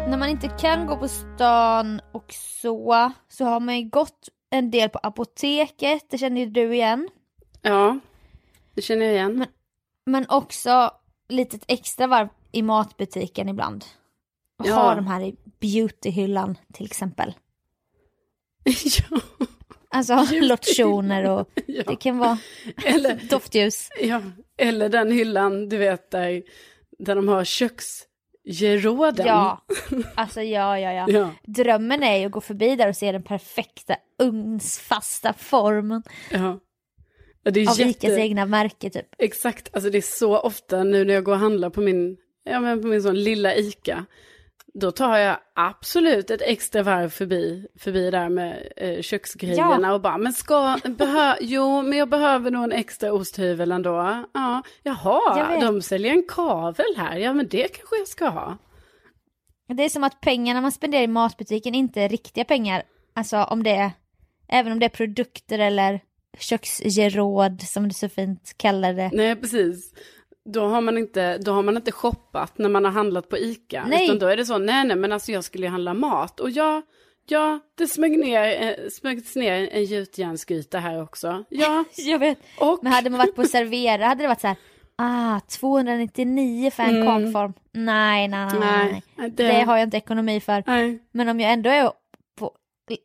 [0.10, 4.72] När man inte kan gå på stan och så, så har man ju gått en
[4.72, 7.10] del på apoteket, det känner ju du igen.
[7.62, 8.00] Ja,
[8.74, 9.38] det känner jag igen.
[9.38, 9.48] Men-
[10.06, 10.92] Men också
[11.30, 13.86] litet extra varv i matbutiken ibland.
[14.60, 14.74] Och Ja.
[14.76, 17.34] ha de här i beautyhyllan till exempel.
[19.10, 19.20] ja,
[19.90, 21.84] Alltså lotioner och ja.
[21.88, 22.38] det kan vara
[22.86, 23.90] Eller, doftljus.
[24.02, 24.22] ja,
[24.58, 26.44] eller den hyllan, du vet, där,
[27.00, 27.44] där de har
[28.46, 29.26] köksgeråden.
[29.26, 29.66] Ja,
[30.16, 31.06] alltså ja, ja, ja.
[31.10, 36.60] Ja, Drömmen är ju att gå förbi där och se den perfekta ugnsfasta formen ja.
[37.44, 38.08] Ja, det är av jätte...
[38.08, 39.08] egna märke typ.
[39.18, 42.60] Exakt, alltså det är så ofta nu när jag går och handlar på min, ja
[42.60, 44.06] men på min sån lilla Ica.
[44.74, 50.18] Då tar jag absolut ett extra varv förbi, förbi där med eh, köksgrejerna och bara,
[50.18, 54.26] men ska, behö, jo men jag behöver nog en extra osthyvel ändå.
[54.34, 58.58] Ja, jaha, de säljer en kavel här, ja men det kanske jag ska ha.
[59.68, 62.84] Det är som att pengarna man spenderar i matbutiken inte är riktiga pengar.
[63.14, 63.92] Alltså om det är,
[64.48, 66.00] även om det är produkter eller
[66.40, 69.10] köksgeråd som det så fint kallar det.
[69.14, 69.94] Nej, precis.
[70.46, 73.86] Då har, man inte, då har man inte shoppat när man har handlat på Ica.
[73.88, 74.06] Nej.
[74.06, 76.40] Utan då är det så, nej nej men alltså jag skulle ju handla mat.
[76.40, 76.82] Och ja,
[77.28, 81.44] ja det smög ner, eh, smögs ner en gjutjärnsgryta här också.
[81.50, 82.38] Ja, Jag vet.
[82.60, 82.80] och...
[82.82, 84.58] Men hade man varit på Servera hade det varit så här,
[84.96, 87.54] ah 299 för en kakform.
[87.72, 89.04] Nej, nej, nej, nej.
[89.16, 89.48] Nej, Det...
[89.48, 90.64] det har jag inte ekonomi för.
[90.68, 91.92] Nej, Men om jag ändå är
[92.40, 92.52] på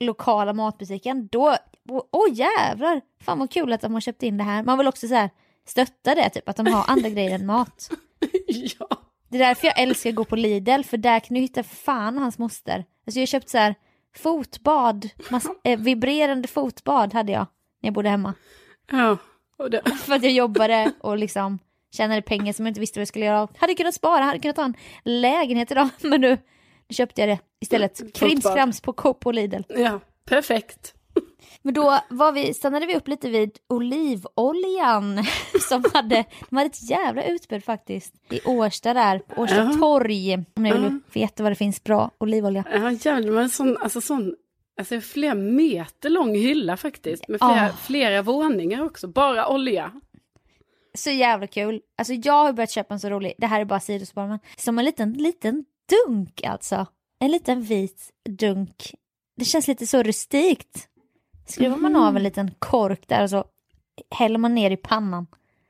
[0.01, 1.57] lokala matbutiken, då,
[1.89, 4.63] åh oh, jävlar, fan vad kul att de har köpt in det här.
[4.63, 5.31] Man vill också så här
[5.69, 7.91] stötta det, typ att de har andra grejer än mat.
[8.47, 8.89] ja.
[9.29, 12.19] Det är därför jag älskar att gå på Lidl, för där kan du hitta fan
[12.19, 12.85] hans moster.
[13.07, 13.75] Alltså jag har köpt så här
[14.17, 15.09] fotbad,
[15.65, 17.47] eh, vibrerande fotbad hade jag
[17.83, 18.35] när jag bodde hemma.
[18.91, 19.17] Ja,
[19.59, 21.59] och det, För att jag jobbade och liksom
[21.97, 23.49] tjänade pengar som jag inte visste vad jag skulle göra.
[23.59, 26.31] Hade kunnat spara, hade kunnat ta en lägenhet idag, men nu,
[26.89, 28.15] nu köpte jag det istället.
[28.15, 29.63] Krimskrams på Coop och Lidl.
[29.69, 30.95] ja, perfekt.
[31.63, 35.25] Men då var vi, stannade vi upp lite vid olivoljan
[35.69, 38.15] som hade, de hade ett jävla utbud faktiskt.
[38.31, 39.73] I Årsta där, Årsta Ja.
[39.81, 40.35] torg.
[40.57, 42.65] Om ni vill veta var det finns bra olivolja.
[42.73, 44.35] Ja, jävlar, men sån, alltså sån,
[44.81, 47.29] alltså flera meter lång hylla faktiskt.
[47.29, 47.73] Med flera, Ah.
[47.73, 49.93] flera våningar också, bara olja.
[50.95, 51.81] Så jävla kul.
[51.99, 54.79] Alltså jag har börjat köpa en så rolig, det här är bara sidospår men som
[54.79, 55.65] en liten, liten
[56.07, 56.87] dunk alltså.
[57.21, 58.95] En liten vit dunk.
[59.37, 60.89] Det känns lite så rustikt.
[61.49, 63.45] Skruvar man av en liten kork där och så
[64.11, 65.27] häller man ner i pannan.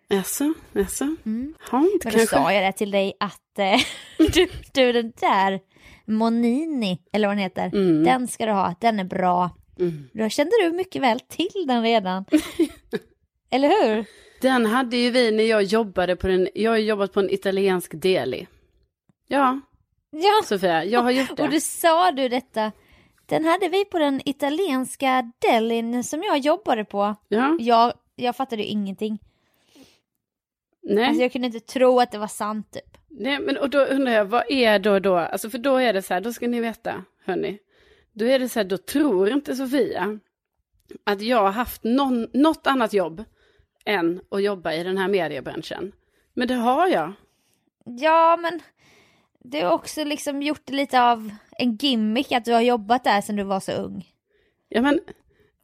[0.09, 1.05] Jaså, jaså.
[1.05, 1.55] Mm.
[1.73, 2.27] Ja, Men då kanske.
[2.27, 3.81] sa jag det till dig att eh,
[4.35, 5.61] du, du den där
[6.07, 8.05] Monini, eller vad den heter, Mm.
[8.05, 9.51] den ska du ha, den är bra.
[9.81, 10.09] Mm.
[10.13, 12.25] Då kände du mycket väl till den redan.
[13.51, 14.05] eller hur?
[14.41, 17.91] Den hade ju vi när jag jobbade på den, jag har jobbat på en italiensk
[17.95, 18.47] deli.
[19.29, 19.61] Ja,
[20.11, 21.43] Ja, Sofia, jag har gjort det.
[21.43, 22.73] och då sa du detta.
[23.29, 27.15] Den hade vi på den italienska delin som jag jobbade på.
[27.29, 29.19] Ja, Jag, jag fattade ju ingenting.
[30.83, 31.05] nej.
[31.07, 32.99] Alltså jag kunde inte tro att det var sant typ.
[33.09, 36.03] nej, men och då undrar jag, vad är då då, alltså för då är det
[36.03, 37.59] så här, då ska ni veta, hörni.
[38.13, 40.19] Då är det så här, då tror inte Sofia
[41.05, 43.25] att jag har haft någon, något annat jobb
[43.85, 45.93] än att jobba i den här mediebranschen.
[46.35, 47.13] Men det har jag.
[47.85, 48.61] Ja, men
[49.45, 53.37] du har också liksom gjort lite av en gimmick att du har jobbat där sedan
[53.37, 54.07] du var så ung.
[54.69, 55.01] Ja, men,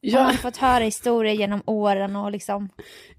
[0.01, 2.69] Jag har ja, fått höra historier genom åren och liksom.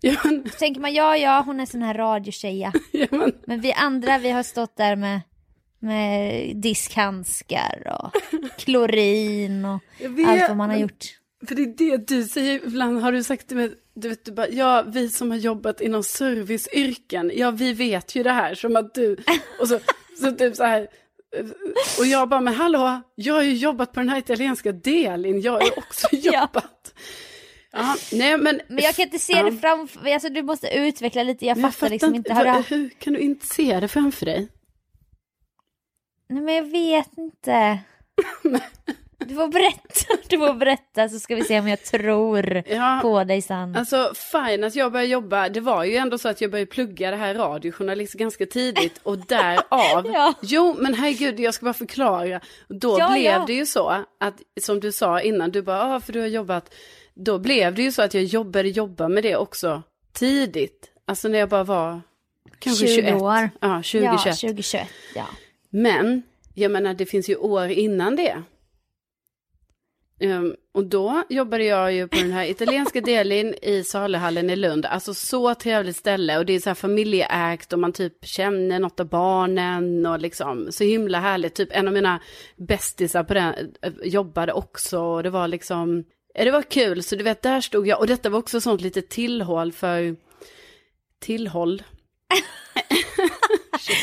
[0.01, 2.73] ja, men, Så tänker man, ja, ja, hon är sån här radiotjeja.
[2.93, 5.21] ja, men, Men vi andra, vi har stått där med,
[5.79, 8.13] med diskhandskar och
[8.59, 11.05] klorin och vet, allt vad man har gjort.
[11.47, 14.33] För det är det du säger, ibland har du sagt till mig, du vet, du
[14.33, 18.77] bara, ja, vi som har jobbat inom serviceyrken, ja, vi vet ju det här, som
[18.77, 19.17] att du,
[19.61, 19.79] och så,
[20.21, 20.89] så typ så här,
[21.99, 25.53] och jag bara, men hallå, jag har ju jobbat på den här italienska delin, jag
[25.53, 26.95] har ju också jobbat.
[27.73, 28.61] Ja, nej men.
[28.69, 29.43] Men jag kan inte se Ja.
[29.43, 32.33] det framför alltså du måste utveckla lite, jag Men fattar liksom inte.
[32.35, 32.65] Har vad-.
[32.67, 34.49] Hur kan du inte se det framför dig?
[36.29, 37.79] Nej men jag vet inte.
[39.19, 42.99] Du får berätta, du får berätta så ska vi se om jag tror Ja.
[43.03, 43.77] på dig sen.
[43.77, 47.11] Alltså fine att jag började jobba, det var ju ändå så att jag började plugga
[47.11, 50.35] det här radiojournalist ganska tidigt och därav, Ja.
[50.43, 53.45] jo men herregud jag ska bara förklara, då Ja, blev ja.
[53.47, 53.89] det ju så
[54.21, 56.75] att som du sa innan, du bara, ah, för du har jobbat,
[57.15, 61.39] då blev det ju så att jag jobbade jobba med det också tidigt, alltså när
[61.39, 62.01] jag bara var
[62.59, 63.51] kanske 20 21, år.
[63.61, 64.37] ja 20, ja, 21.
[64.41, 65.27] 2021, ja.
[65.71, 66.23] Men,
[66.55, 68.43] jag menar det finns ju år innan det.
[70.21, 74.87] Ehm, och då jobbade jag ju på den här italienska delen i Saluhallen i Lund.
[74.87, 79.01] Alltså så trevligt ställe och det är så här familjeägt och man typ känner något
[79.01, 81.55] av barnen och liksom så himla härligt.
[81.55, 82.21] Typ en av mina
[82.57, 87.03] bästisar på den eh, jobbade också och det var liksom, ja, det var kul.
[87.03, 90.17] Så du vet, där stod jag och detta var också sånt litet tillhåll för,
[91.21, 91.83] tillhåll.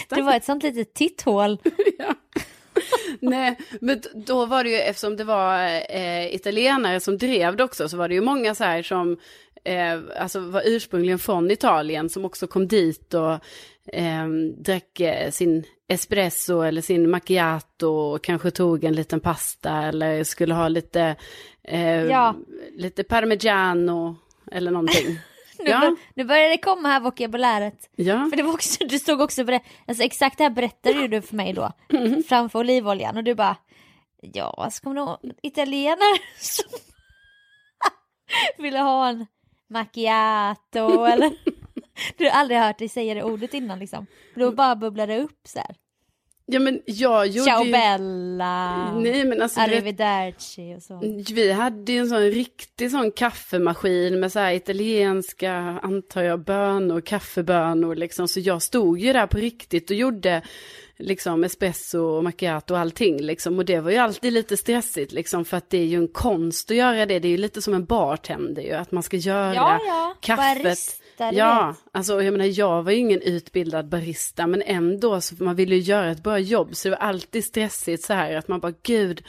[0.10, 1.58] Det var ett sånt litet titthål.
[3.19, 7.89] Nej, men då var det ju, eftersom det var eh, italienare som drev det också,
[7.89, 9.17] så var det ju många så här som
[9.63, 13.33] eh, alltså var ursprungligen från Italien som också kom dit och
[13.95, 20.23] eh, drack eh, sin espresso eller sin macchiato och kanske tog en liten pasta eller
[20.23, 21.15] skulle ha lite,
[21.63, 22.36] eh, Ja.
[22.77, 24.15] lite parmigiano
[24.51, 25.19] eller någonting.
[25.63, 27.89] Nu, ja, nu börjar det komma här vokabuläret.
[27.95, 28.28] ja.
[28.30, 31.21] För det var också, du stod också ber- alltså exakt det här berättade ju du
[31.21, 32.23] för mig då, Mm.
[32.23, 33.56] framför olivoljan och du bara,
[34.21, 36.69] ja, så kommer det italienare som
[38.63, 39.26] ville ha en
[39.69, 41.32] macchiato eller
[42.17, 44.06] du har aldrig hört dig säga det ordet innan liksom.
[44.36, 45.76] Då bara bubblade det upp så här.
[46.45, 47.71] Ja men jag gjorde Ciao ju...
[47.71, 50.99] bella, Nej men alltså vet, arrivederci och så.
[51.34, 55.53] Vi hade ju en sån riktig sån kaffemaskin med så här italienska,
[55.84, 58.27] antar jag, bönor, kaffebönor liksom.
[58.27, 60.41] Så jag stod ju där på riktigt och gjorde
[60.97, 63.58] liksom espresso och macchiato och allting liksom.
[63.58, 66.71] Och det var ju alltid lite stressigt liksom för att det är ju en konst
[66.71, 67.19] att göra det.
[67.19, 70.63] Det är ju lite som en bartender ju, att man ska göra Ja, ja, kaffet.
[70.63, 71.95] barista, du ja, vet.
[71.97, 75.82] alltså jag menar jag var ju ingen utbildad barista men ändå så man ville ju
[75.82, 79.23] göra ett bra jobb så det var alltid stressigt så här att man bara gud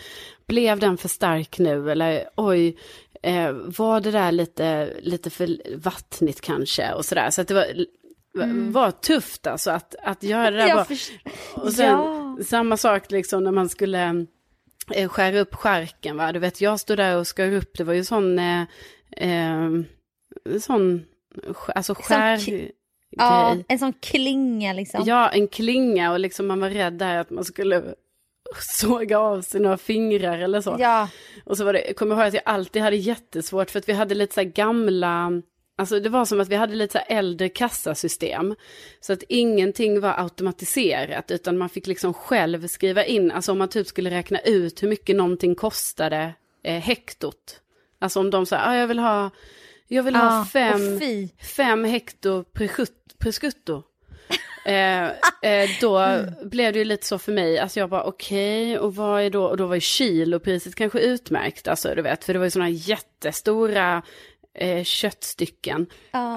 [0.46, 2.76] blev den för stark nu eller oj
[3.22, 7.66] eh, var det där lite, lite för vattnigt kanske och sådär så att det var,
[8.72, 10.86] var tufft alltså att, att göra det där bara.
[11.54, 12.36] Och sen Ja.
[12.44, 14.26] samma sak liksom när man skulle
[14.94, 16.32] eh, skära upp skärken va.
[16.32, 18.62] Du vet jag stod där och skar upp, det var ju sån, eh,
[19.16, 19.70] eh,
[20.60, 21.04] sån,
[21.74, 22.70] alltså skär
[23.16, 25.02] Ja, en sån klinga liksom.
[25.06, 27.82] Ja, en klinga och liksom man var rädd där att man skulle
[28.78, 30.76] såga av sig några fingrar eller så.
[30.78, 31.08] Ja.
[31.44, 33.92] Och så var det, jag kommer ihåg att jag alltid hade jättesvårt för att vi
[33.92, 35.42] hade lite så här gamla,
[35.78, 38.54] alltså det var som att vi hade lite så här äldre kassasystem.
[39.00, 43.68] Så att ingenting var automatiserat utan man fick liksom själv skriva in, alltså om man
[43.68, 47.60] typ skulle räkna ut hur mycket någonting kostade eh, hektot.
[47.98, 49.30] Alltså om de sa, ah, jag vill ha,
[49.88, 51.00] jag vill ha Ja, fem,
[51.56, 52.44] fem hekto
[53.18, 53.82] prosciutto.
[54.66, 55.04] eh,
[55.42, 59.22] eh, då blev det ju lite så för mig, alltså jag bara okej, och vad
[59.22, 62.46] är då, och då var ju kilopriset kanske utmärkt, alltså du vet, för det var
[62.46, 64.02] ju sådana jättestora
[64.58, 65.86] eh, köttstycken.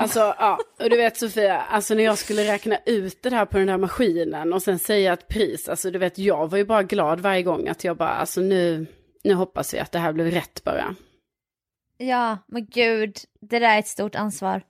[0.02, 3.58] Alltså ja, och du vet Sofia, alltså när jag skulle räkna ut det här på
[3.58, 6.84] den här maskinen och sen säga ett pris, alltså du vet, jag var ju bara
[6.84, 8.86] glad varje gång att jag bara, alltså nu,
[9.24, 10.96] nu hoppas vi att det här blir rätt bara.
[11.98, 14.62] Ja, men gud, det där är ett stort ansvar.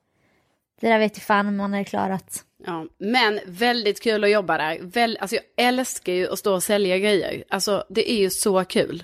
[0.82, 2.44] Det där vet ju fan om man hade klarat.
[2.66, 4.80] Ja, men väldigt kul att jobba där.
[4.82, 7.44] Väl, alltså jag älskar ju att stå och sälja grejer.
[7.50, 9.04] Alltså det är ju så kul.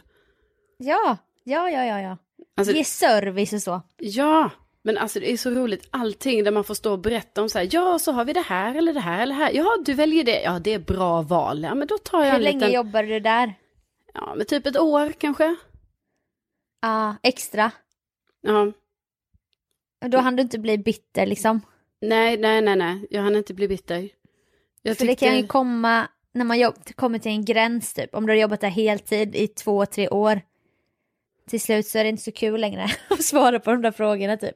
[0.77, 2.17] Ja, ja, ja, ja, ja.
[2.57, 3.81] Alltså, Ge service och så.
[3.97, 4.49] Ja,
[4.83, 5.87] men alltså det är så roligt.
[5.91, 7.69] Allting där man får stå och berätta om så här.
[7.71, 9.51] Ja, så har vi det här eller det här eller det här.
[9.53, 10.41] Ja, du väljer det.
[10.41, 11.63] Ja, det är bra val.
[11.63, 12.71] Ja, men då tar jag Hur en länge liten.
[12.73, 13.53] jobbade du där?
[14.13, 15.55] Ja, men typ ett år kanske.
[16.81, 17.71] Ja, extra.
[18.43, 18.71] Ja,
[20.07, 21.61] då hann du inte bli bitter liksom.
[22.01, 23.07] nej, nej, nej, nej.
[23.09, 24.09] Jag hann inte bli bitter.
[24.81, 28.15] Jag För det kan ju komma när man jobb, kommer till en gräns typ.
[28.15, 30.41] Om du har jobbat där heltid i två, tre år.
[31.49, 34.37] Till slut så är det inte så kul längre att svara på de där frågorna
[34.37, 34.55] typ.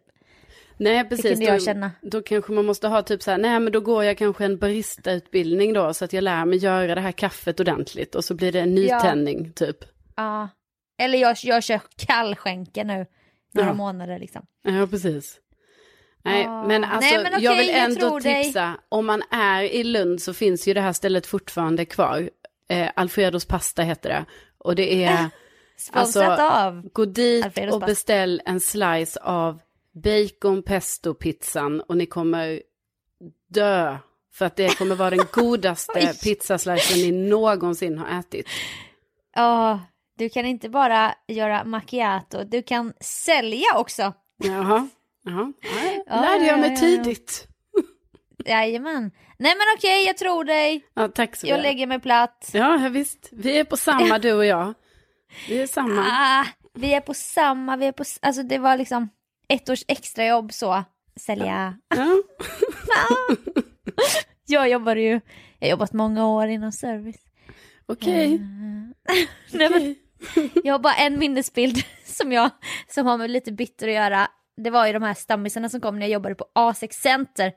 [0.78, 1.32] Nej, precis.
[1.32, 1.92] kunde jag då, känna.
[2.02, 4.58] Då kanske man måste ha typ så här, nej men då går jag kanske en
[4.58, 8.52] baristautbildning då, så att jag lär mig göra det här kaffet ordentligt och så blir
[8.52, 9.78] det en nytändning typ.
[10.16, 10.50] Ja.
[11.00, 13.06] Eller jag, jag kör kallskänka nu.
[13.58, 13.74] Några Ja.
[13.74, 14.46] månader liksom.
[14.64, 15.40] Ja, precis.
[16.24, 18.44] Nej, men alltså Nej, men okej, jag vill jag ändå dig.
[18.44, 22.30] tipsa, om man är i Lund så finns ju det här stället fortfarande kvar.
[22.70, 24.26] Eh, Alfredos pasta heter det.
[24.58, 25.30] Och det är,
[25.92, 26.90] Alltså, av.
[26.94, 27.92] gå dit Alfredos och pasta.
[27.92, 29.62] beställ en slice av
[30.04, 32.62] bacon pesto pizzan och ni kommer
[33.50, 33.98] dö.
[34.34, 38.48] För att det kommer vara den godaste pizzaslicen ni någonsin har ätit.
[39.36, 39.80] Ja,
[40.18, 44.14] du kan inte bara göra macchiato, du kan sälja också.
[44.44, 44.88] Jaha,
[45.24, 45.54] jaha.
[46.06, 47.48] Ja, lärde ja, jag mig tidigt.
[48.46, 49.12] Jajamän.
[49.40, 50.86] Nej men okej, jag tror dig.
[50.94, 52.50] Ja, tack så Jag lägger mig platt.
[52.54, 53.30] Ja, visst.
[53.32, 54.74] Vi är på samma, du och jag.
[55.48, 56.06] Vi är samma.
[56.12, 59.10] Ah, vi är på samma, vi är på, alltså det var liksom
[59.50, 60.84] ett års extrajobb så,
[61.20, 61.78] sälja.
[61.96, 62.18] Ja.
[64.46, 65.22] Jag jobbade ju,
[65.60, 67.22] jag har jobbat många år inom service.
[67.86, 68.40] Okej.
[69.52, 69.96] Nej, men,
[70.64, 72.50] jag har bara en minnesbild som, jag,
[72.88, 74.28] som har med lite bitter att göra.
[74.58, 77.54] Det var ju de här stammisarna som kom när jag jobbade på A6 Center.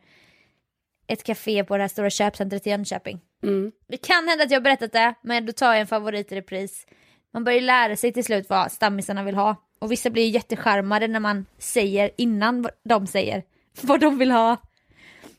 [1.07, 3.21] Ett café på det här stora köpcentret i Jönköping.
[3.43, 3.73] Mm.
[3.89, 6.37] Det kan hända att jag har berättat det, men då tar jag en favorit i
[6.37, 6.87] repris.
[7.33, 9.57] Man börjar ju lära sig till slut vad stammisarna vill ha.
[9.79, 13.43] Och vissa blir ju jättecharmade när man säger innan de säger
[13.81, 14.57] vad de vill ha.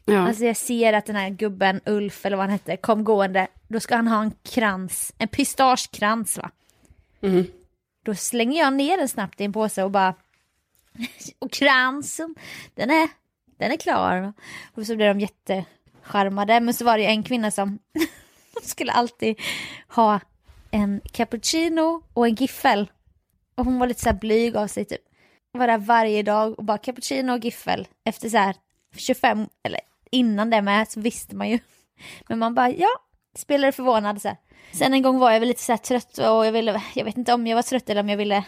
[0.06, 0.28] Ja.
[0.28, 3.48] Alltså jag ser att den här gubben, Ulf eller vad han hette, kom gående.
[3.68, 6.52] Då ska han ha en krans, en pistagekrans va.
[7.22, 7.46] Mm.
[8.06, 10.16] Då slänger jag ner den snabbt i en påse och bara...
[11.40, 12.36] Och kransen,
[12.76, 13.10] den är,
[13.58, 14.34] den är klar.
[14.76, 16.60] Och så blir de jättecharmade.
[16.60, 17.80] Men så var det en kvinna som
[18.64, 19.40] skulle alltid
[19.88, 20.20] ha
[20.72, 22.92] en cappuccino och en giffel.
[23.56, 25.02] Och hon var lite så här blyg av sig typ.
[25.52, 27.88] Var där varje dag och bara cappuccino och giffel.
[28.04, 28.56] Efter så här
[28.96, 29.80] 25, eller
[30.12, 31.60] innan det med så visste man ju.
[32.28, 32.90] Men man bara ja,
[33.36, 34.38] spelade förvånad så här.
[34.74, 37.34] Sen en gång var jag väl lite så trött och jag ville, jag vet inte
[37.34, 38.44] om jag var trött eller om jag ville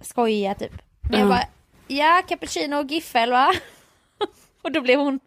[0.00, 0.72] skoja typ.
[1.10, 1.28] Men jag Ja.
[1.28, 1.46] bara,
[1.88, 3.52] ja cappuccino och giffel va?
[4.62, 5.20] och då blev hon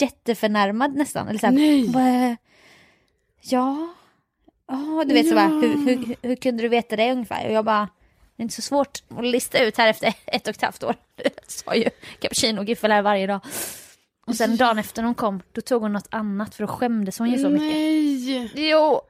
[0.00, 1.28] jätteförnärmad nästan.
[1.28, 2.36] Eller så här, bara,
[3.40, 3.94] ja,
[4.68, 7.46] ja du vet så bara, hur, hur, hur kunde du veta det ungefär?
[7.46, 7.88] Och jag bara,
[8.36, 10.94] det är inte så svårt att lista ut här efter ett och ett halvt år.
[11.16, 13.40] Jag sa ju cappuccino och giffel här varje dag.
[14.26, 17.30] Och sen dagen efter hon kom, då tog hon något annat för då skämdes hon
[17.30, 17.68] ju så mycket.
[17.76, 18.68] Nej.
[18.70, 19.02] Jo,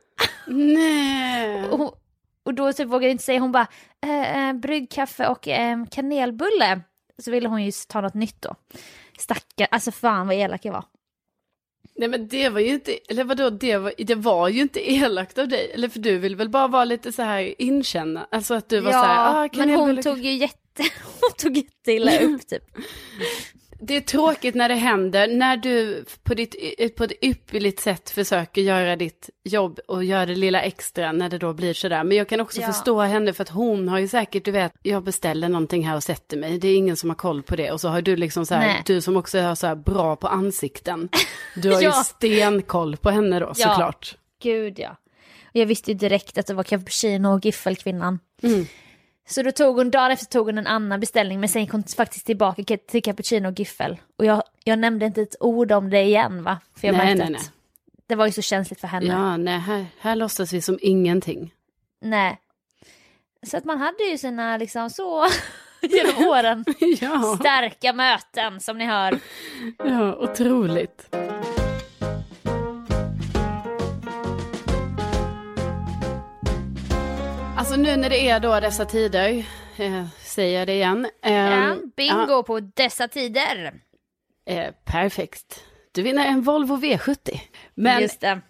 [0.47, 1.65] Nej.
[1.65, 2.01] och,
[2.43, 3.67] och då typ vågade jag inte säga, hon bara,
[4.03, 6.81] eh, eh, bryggkaffe och eh, kanelbulle.
[7.19, 8.55] Så ville hon ju ta något nytt då.
[9.19, 10.85] Stackar, alltså fan vad elak jag var.
[11.97, 15.39] Nej men det var ju inte, eller vadå, det var, det var ju inte elakt
[15.39, 15.71] av dig.
[15.75, 18.27] Eller för du vill väl bara vara lite så här inkänna.
[18.31, 20.83] Alltså att du var så här, ah, men hon tog ju jätte,
[21.21, 22.65] hon tog jätteilla upp typ.
[23.79, 26.55] Det är tråkigt när det händer, när du på, ditt,
[26.97, 31.39] på ett ypperligt sätt försöker göra ditt jobb och göra det lilla extra när det
[31.39, 32.05] då blir sådär.
[32.05, 32.67] Men jag kan också Ja.
[32.67, 36.03] förstå henne för att hon har ju säkert, du vet, jag beställer någonting här och
[36.03, 36.59] sätter mig.
[36.59, 37.71] Det är ingen som har koll på det.
[37.73, 38.83] Och så har du liksom så här, Nej.
[38.87, 41.09] du som också är så här bra på ansikten.
[41.57, 41.93] Du har ju Ja.
[41.93, 43.55] stenkoll på henne då Ja.
[43.55, 44.17] såklart.
[44.43, 44.97] Gud ja.
[45.53, 48.19] Jag visste ju direkt att det var cappuccino och giffelkvinnan.
[48.43, 48.67] Mm.
[49.29, 51.89] Så då tog hon, dagen efter tog hon en annan beställning men sen kom hon
[51.97, 53.97] faktiskt tillbaka till cappuccino och giffel.
[54.19, 56.61] Och jag, jag nämnde inte ett ord om det igen va?
[56.81, 57.41] För jag Nej, märkte nej, nej.
[57.41, 57.53] att
[58.07, 59.07] det var ju så känsligt för henne.
[59.07, 61.55] Ja, nej, här, här låtsas vi som ingenting.
[62.01, 62.39] Nej.
[63.47, 65.27] Så att man hade ju sina liksom så
[65.81, 66.65] genom åren
[67.01, 69.19] Ja, starka möten som ni hör.
[69.79, 71.15] ja, otroligt.
[77.75, 79.45] Alltså nu när det är då dessa tider,
[79.77, 81.07] eh, säger jag det igen.
[81.23, 83.75] Eh, Ja, bingo ja, på dessa tider.
[84.47, 85.65] eh, perfekt.
[85.93, 87.41] Du vinner en Volvo V70.
[87.75, 88.03] Men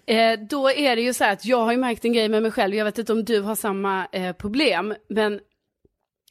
[0.06, 2.42] eh, då är det ju så här att jag har ju märkt en grej med
[2.42, 2.74] mig själv.
[2.74, 4.94] Jag vet inte om du har samma eh, problem.
[5.08, 5.40] Men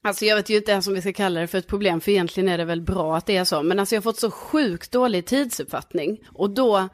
[0.04, 2.02] alltså jag vet ju inte ens om vi ska kalla det för ett problem.
[2.02, 3.64] För egentligen är det väl bra att det är så.
[3.64, 6.20] Men alltså jag har fått så sjukt dålig tidsuppfattning.
[6.34, 6.90] Och då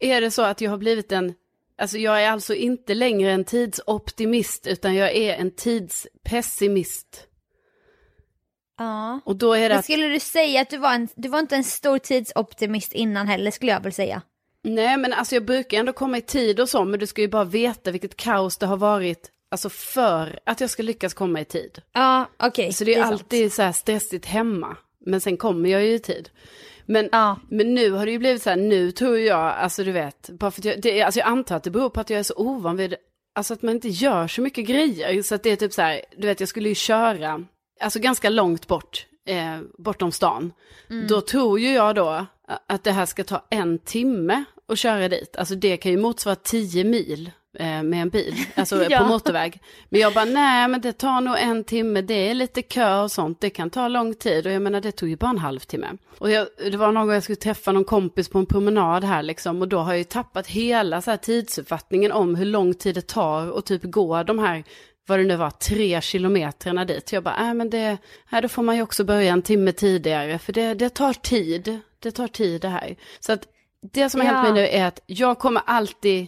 [0.00, 1.34] är det så att jag har blivit en,
[1.78, 4.66] alltså jag är alltså inte längre en tidsoptimist.
[4.66, 7.26] Utan jag är en tidspessimist.
[8.78, 9.20] Ja.
[9.24, 11.56] Och då är det Men skulle du säga att du var, en, du var inte
[11.56, 14.22] en stor tidsoptimist innan heller skulle jag väl säga.
[14.62, 16.84] nej men alltså jag brukar ändå komma i tid och så.
[16.84, 19.30] Men du ska ju bara veta vilket kaos det har varit.
[19.50, 21.82] Alltså för att jag ska lyckas komma i tid.
[21.92, 22.72] Ja, okej.
[22.72, 23.12] Så det är, sant.
[23.12, 24.76] alltid så här stressigt hemma.
[25.06, 26.30] Men sen kommer jag ju i tid.
[26.86, 27.36] Men, Ja.
[27.48, 30.50] men nu har det ju blivit så här, nu tror jag, alltså du vet, bara
[30.50, 32.34] för att jag, det, alltså jag antar att det beror på att jag är så
[32.36, 32.94] ovan vid,
[33.34, 35.22] alltså att man inte gör så mycket grejer.
[35.22, 37.44] Så att det är typ så här, du vet jag skulle ju köra,
[37.80, 40.52] alltså ganska långt bort, eh, bortom stan.
[40.90, 41.06] Mm.
[41.06, 42.26] Då tror ju jag då
[42.68, 45.36] att det här ska ta en timme att köra dit.
[45.36, 47.30] Alltså det kan ju motsvara 10 mil
[47.60, 48.98] med en bil, alltså Ja.
[48.98, 49.60] på motorväg.
[49.88, 53.12] Men jag bara, nej men det tar nog en timme, det är lite kö och
[53.12, 54.46] sånt, det kan ta lång tid.
[54.46, 55.86] Och jag menar det tog ju bara en halvtimme.
[56.18, 59.22] Och jag, det var någon gång jag skulle träffa någon kompis på en promenad här
[59.22, 62.94] liksom, och då har jag ju tappat hela så här tidsuppfattningen om hur lång tid
[62.94, 64.64] det tar och typ gå de här
[65.06, 67.12] vad det nu var, tre kilometrarna dit.
[67.12, 67.96] Jag bara, äh, men det,
[68.26, 71.80] här då får man ju också börja en timme tidigare, för det, det tar tid.
[71.98, 72.96] Det tar tid det här.
[73.20, 73.40] Så att
[73.92, 74.52] det som har hänt Ja.
[74.54, 76.26] mig nu är att jag kommer alltid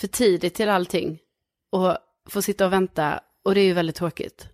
[0.00, 1.18] för tidigt till allting
[1.70, 1.98] och
[2.30, 4.48] får sitta och vänta och det är ju väldigt tråkigt.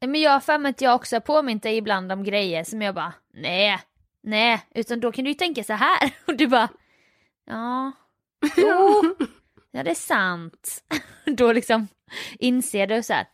[0.00, 2.82] Men jag har för mig att jag också har påmint dig ibland om grejer som
[2.82, 3.78] jag bara, nej,
[4.22, 6.68] nej, utan då kan du ju tänka så här och du bara,
[7.46, 7.92] ja,
[8.56, 9.16] jo,
[9.70, 10.84] ja det är sant.
[11.24, 11.88] Då liksom
[12.38, 13.26] inser du så här,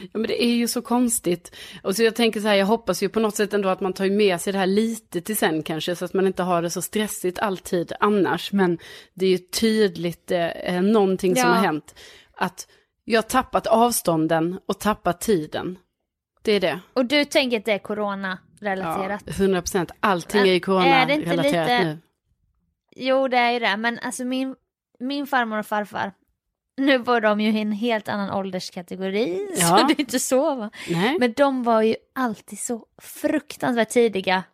[0.00, 1.56] Ja, men det är ju så konstigt.
[1.82, 3.92] Och så jag tänker så här, jag hoppas ju på något sätt ändå att man
[3.92, 6.62] tar ju med sig det här lite till sen kanske, så att man inte har
[6.62, 8.52] det så stressigt alltid annars.
[8.52, 8.78] Men
[9.14, 11.54] det är ju tydligt eh, någonting som Ja.
[11.56, 11.94] har hänt.
[12.36, 12.68] Att
[13.04, 15.78] jag har tappat avstånden och tappat tiden.
[16.42, 16.80] Det är det.
[16.92, 19.22] och du tänker att det är Ja, corona-relaterat?
[19.38, 19.90] 100 procent.
[20.00, 20.54] Allting är ju Men är
[21.10, 21.98] inte corona-relaterat lite- nu.
[22.96, 24.54] Jo, det är ju det, men alltså min,
[25.00, 26.12] min farmor och farfar,
[26.76, 29.84] nu var de ju i en helt annan ålderskategori, så Ja.
[29.88, 30.70] det är inte så va?
[30.88, 31.16] Nej.
[31.20, 34.44] Men de var ju alltid så fruktansvärt tidiga.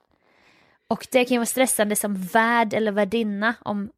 [0.89, 3.91] Och det kan ju vara stressande som värd eller värdinna om,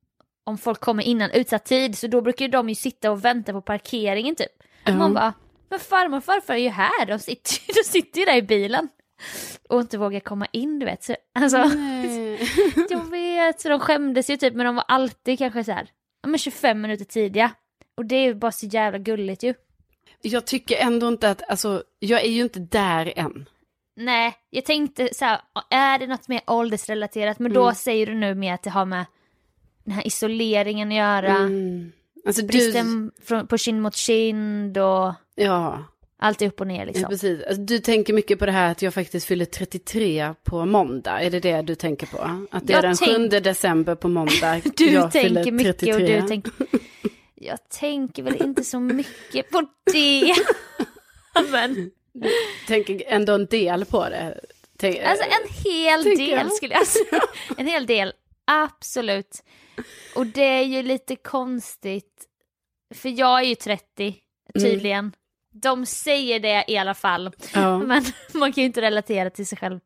[0.44, 1.98] om folk kommer innan utsatt tid.
[1.98, 4.50] Så då brukar de ju sitta och vänta på parkeringen typ.
[4.84, 4.92] Ja.
[4.94, 5.32] Man bara,
[5.70, 8.88] men farmor och farfar är ju här, de sitter, de sitter ju där i bilen.
[9.68, 11.04] Och inte vågar komma in du vet.
[11.04, 11.56] Så, alltså,
[12.90, 15.88] jag vet, så de skämdes ju typ men de var alltid kanske så här,
[16.22, 17.50] ja men 25 minuter tidiga.
[17.96, 19.54] Och det är ju bara så jävla gulligt ju.
[20.22, 23.48] Jag tycker ändå inte att, alltså, jag är ju inte där än.
[23.96, 25.40] Nej, jag tänkte så här,
[25.70, 27.38] är det något mer åldersrelaterat?
[27.38, 27.74] Men då Mm.
[27.74, 29.04] säger du nu med att det har med
[29.84, 31.36] den här isoleringen att göra.
[31.36, 31.92] Mm.
[32.26, 35.84] Alltså du, Bristen från, på kind mot kind och ja.
[36.18, 37.04] allt är upp och ner Ja, liksom.
[37.08, 37.42] precis.
[37.44, 41.20] Alltså, du tänker mycket på det här att jag faktiskt fyller 33 på måndag.
[41.20, 42.46] Är det det du tänker på?
[42.50, 44.60] Att det Jag är den tänk- 7 december på måndag.
[44.76, 46.20] Du jag tänker mycket och 33.
[46.20, 46.52] du tänker...
[47.44, 50.34] Jag tänker väl inte så mycket på det.
[51.50, 51.90] Men
[52.66, 54.40] tänker ändå en del på det.
[54.76, 56.52] Tänk, alltså en hel del jag.
[56.52, 57.20] skulle jag säga.
[57.56, 58.12] En hel del,
[58.44, 59.42] absolut.
[60.14, 62.24] Och det är ju lite konstigt.
[62.94, 64.14] För jag är ju 30
[64.60, 65.12] tydligen.
[65.52, 67.32] De säger det i alla fall.
[67.54, 69.80] ja, Men man kan ju inte relatera till sig själv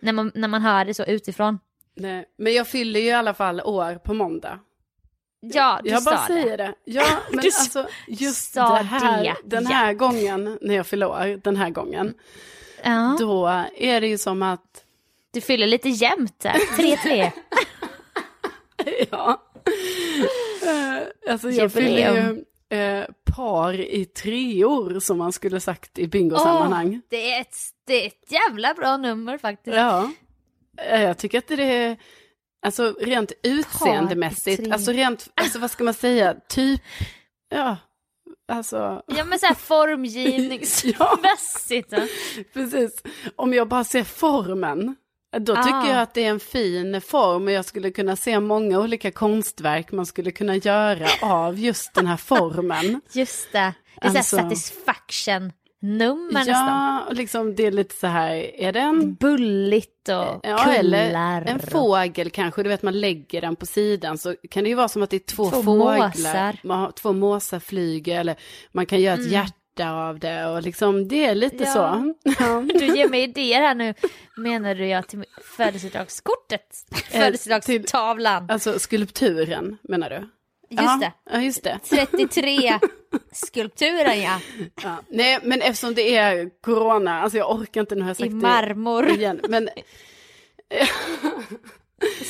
[0.00, 1.58] när man, när man hör det så utifrån.
[1.96, 2.24] nej.
[2.38, 4.60] Men jag fyller ju i alla fall år på måndag.
[5.40, 6.26] Ja, du jag sa bara det.
[6.26, 6.74] säger det.
[6.84, 9.70] Ja, men Du alltså just det här, det, den ja.
[9.70, 12.14] här gången när jag fyller år, den här gången,
[12.84, 14.84] Ja, då är det ju som att,
[15.30, 16.52] du fyller lite jämnt där.
[16.52, 17.30] 3-3.
[19.10, 19.42] ja.
[20.66, 22.44] Eh, alltså jag fyller ju
[22.78, 23.04] eh,
[23.36, 27.02] par i treor som man skulle sagt i bingosammanhang.
[27.08, 27.56] det, är ett,
[27.86, 29.76] det är ett jävla bra nummer faktiskt.
[29.76, 30.10] Ja,
[30.76, 31.96] Eh, jag tycker att det är,
[32.66, 36.82] alltså rent utseendemässigt, alltså rent, alltså vad ska man säga, typ,
[37.48, 37.76] ja,
[38.52, 41.88] alltså, Ja men såhär formgivningsmässigt.
[41.92, 42.06] ja.
[42.52, 43.02] precis.
[43.36, 44.96] Om jag bara ser formen,
[45.38, 45.62] då Ah.
[45.62, 49.10] tycker jag att det är en fin form och jag skulle kunna se många olika
[49.10, 53.00] konstverk man skulle kunna göra av just den här formen.
[53.12, 53.72] Just det.
[54.00, 54.36] Det är Alltså-
[55.80, 56.54] såhär satisfaction-nummer nästan.
[56.54, 61.42] ja, liksom det är lite så här, är det en Bulligt och Ja, eller kullar.
[61.46, 64.88] en fågel kanske, du vet man lägger den på sidan så kan det ju vara
[64.88, 65.98] som att det är två, Två fåglar.
[66.08, 66.56] måsar.
[66.64, 68.36] Man två måsar flyger eller
[68.72, 71.72] man kan göra ett hjärta av det och liksom det är lite Ja.
[71.72, 72.14] så.
[72.38, 72.60] Ja.
[72.78, 73.94] Du ger mig idéer här nu,
[74.36, 75.24] menar du jag till
[75.56, 76.62] födelsedagskortet?
[77.10, 78.50] Födelsedagstavlan.
[78.50, 80.28] Alltså skulpturen menar du?
[80.68, 80.98] Just ja.
[81.00, 81.12] det.
[81.32, 81.78] Ja, just det.
[81.84, 82.78] 33
[83.32, 84.40] skulpturen ja,
[84.82, 84.96] Ja.
[85.08, 88.32] Nej, men eftersom det är corona, alltså jag orkar inte, nu har jag i sagt
[88.32, 89.02] marmor.
[89.02, 89.40] det igen.
[89.48, 89.68] Men,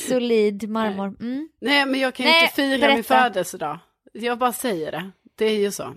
[0.07, 1.07] Solid marmor.
[1.19, 1.49] Mm.
[1.61, 3.03] nej, men jag kan ju inte fira min berätta.
[3.03, 3.79] födelsedag.
[4.13, 5.11] Jag bara säger det.
[5.37, 5.93] Det är ju så.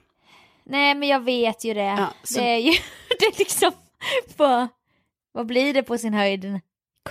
[0.64, 1.80] Nej men jag vet ju det.
[1.82, 2.70] Ja, så- Det är ju
[3.18, 3.72] det är liksom
[4.36, 4.68] på,
[5.32, 6.61] vad blir det på sin höjd?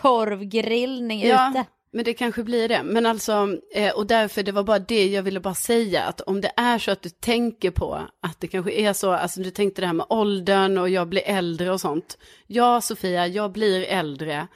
[0.02, 1.66] Korvgrillning Ja, ute.
[1.92, 2.84] Men det kanske blir det.
[2.84, 6.42] Men alltså, eh, och därför det var bara det jag ville bara säga, att om
[6.42, 9.82] det är så att du tänker på att det kanske är så, alltså du tänkte
[9.82, 12.18] det här med åldern och jag blir äldre och sånt.
[12.48, 14.48] Ja, Sofia, jag blir äldre.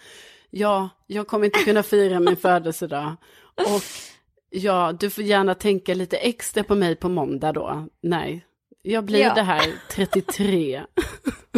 [0.50, 3.16] Ja, jag kommer inte kunna fira min födelsedag.
[3.56, 3.82] Och
[4.50, 7.88] ja, du får gärna tänka lite extra på mig på måndag då.
[8.02, 8.46] Nej,
[8.82, 9.34] jag blir Ja.
[9.34, 10.84] det här 33.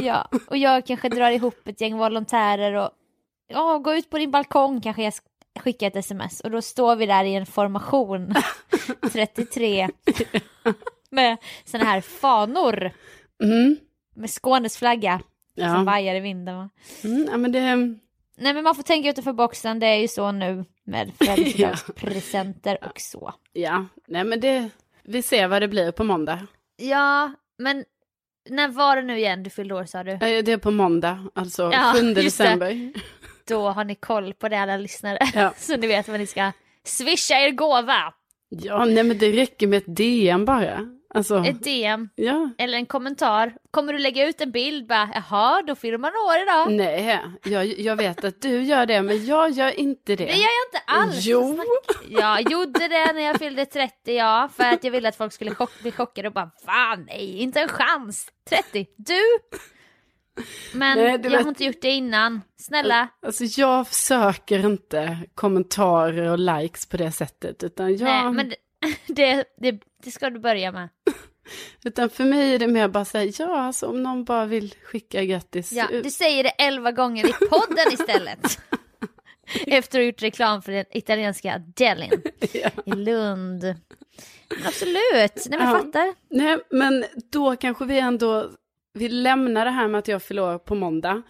[0.03, 2.89] Ja, och jag kanske drar ihop ett gäng volontärer och
[3.47, 5.13] ja, gå ut på din balkong kanske jag
[5.55, 8.33] sk- skickar ett sms och då står vi där i en formation
[9.11, 9.89] 33
[11.09, 12.91] med sådana här fanor
[13.43, 13.77] Mm,
[14.15, 15.19] med Skånes flagga
[15.55, 15.83] som ja.
[15.83, 16.69] vajar i vinden.
[17.03, 17.75] Mm, ja, men det...
[18.37, 22.99] Nej men man får tänka utanför boxen, det är ju så nu med födelsedagspresenter och
[22.99, 23.33] så.
[23.53, 24.69] Ja, nej men det,
[25.03, 26.47] vi ser vad det blir på måndag.
[26.77, 27.85] Ja, men
[28.49, 30.11] när var det nu igen du fyllde år sa du?
[30.11, 32.21] Eh, Det är på måndag, alltså Ja, 7 just det.
[32.21, 32.93] december.
[33.47, 35.19] Då har ni koll på det alla lyssnare.
[35.33, 35.53] Ja.
[35.57, 36.51] Så ni vet vad ni ska
[36.83, 38.13] swisha er gåva.
[38.49, 40.79] Ja, nej men det räcker med ett DM bara.
[41.15, 42.49] Alltså, Ett DM ja.
[42.57, 43.53] eller en kommentar.
[43.71, 46.71] Kommer du lägga ut en bild bara, jaha då fyller man år idag.
[46.71, 50.25] Nej, jag, jag vet att du gör det, men jag gör inte det.
[50.25, 51.25] Det gör jag inte alls.
[51.25, 51.59] Jo.
[52.09, 55.55] Jag gjorde det när jag fyllde 30 ja, för att jag ville att folk skulle
[55.55, 58.27] chock, bli chockade och bara fan nej, inte en chans.
[58.49, 59.21] 30, du?
[60.73, 62.41] Men Nej, jag vet- har inte gjort det innan.
[62.61, 68.49] Snälla, Alltså jag söker inte kommentarer och likes på det sättet, utan, jag, nej men
[68.49, 68.55] det,
[69.13, 70.89] det, det, det ska du börja med.
[71.85, 75.23] utan för mig är det mer bara säga ja, alltså om någon bara vill skicka
[75.25, 75.71] grattis.
[75.71, 78.59] Ja, du säger det elva gånger i podden istället.
[79.67, 82.21] Efter att ha gjort reklam för den italienska delin
[82.53, 82.69] Ja.
[82.85, 83.63] i Lund.
[84.49, 85.75] Men absolut, nej men Ja.
[85.79, 86.13] fattar.
[86.29, 88.49] Nej, men då kanske vi ändå
[88.95, 91.21] vill lämna det här med att jag förlorar på måndag.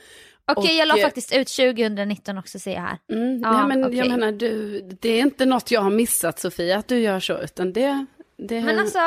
[0.48, 2.98] Okej, jag la eh, faktiskt ut 2019 också ser jag här.
[3.12, 3.98] Mm, Ja, nej, men okej.
[3.98, 7.38] jag menar, du, det är inte något jag har missat Sofia, att du gör så,
[7.42, 8.06] utan det...
[8.38, 9.00] det Men alltså,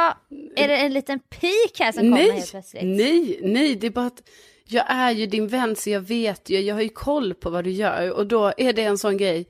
[0.57, 2.83] är det en liten pik här som kommer nej, helt plötsligt?
[2.85, 4.23] nej, nej, det är bara att
[4.65, 7.65] jag är ju din vän så jag vet ju, jag har ju koll på vad
[7.65, 9.47] du gör och då är det en sån grej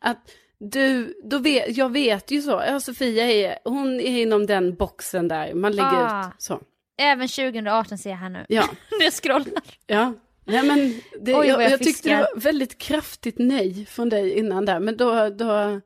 [0.00, 4.74] att du, då vet, jag vet ju så, ja Sofia är, hon är inom den
[4.74, 6.26] boxen där, man lägger Ah.
[6.28, 6.60] ut så.
[7.00, 8.46] Även 2018 ser jag här nu.
[8.48, 8.68] Ja,
[9.00, 9.62] jag scrollar.
[9.86, 10.14] ja.
[10.44, 14.38] Nej men det, Oj, jag, jag jag tyckte det var väldigt kraftigt nej från dig
[14.38, 15.80] innan där, men då, då, då,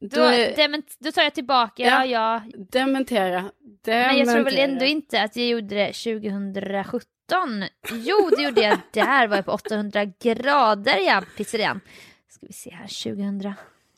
[0.00, 2.04] Då, är- dement, då tar jag tillbaka, Ja.
[2.06, 2.42] ja, ja.
[2.72, 3.44] dementera,
[3.86, 4.62] Men jag tror väl dementera.
[4.64, 7.04] ändå inte att jag gjorde det 2017.
[7.92, 8.78] Jo, det gjorde jag.
[8.92, 11.80] Där var jag på 800 grader, ja, pizzerian.
[12.28, 12.86] Ska vi se här,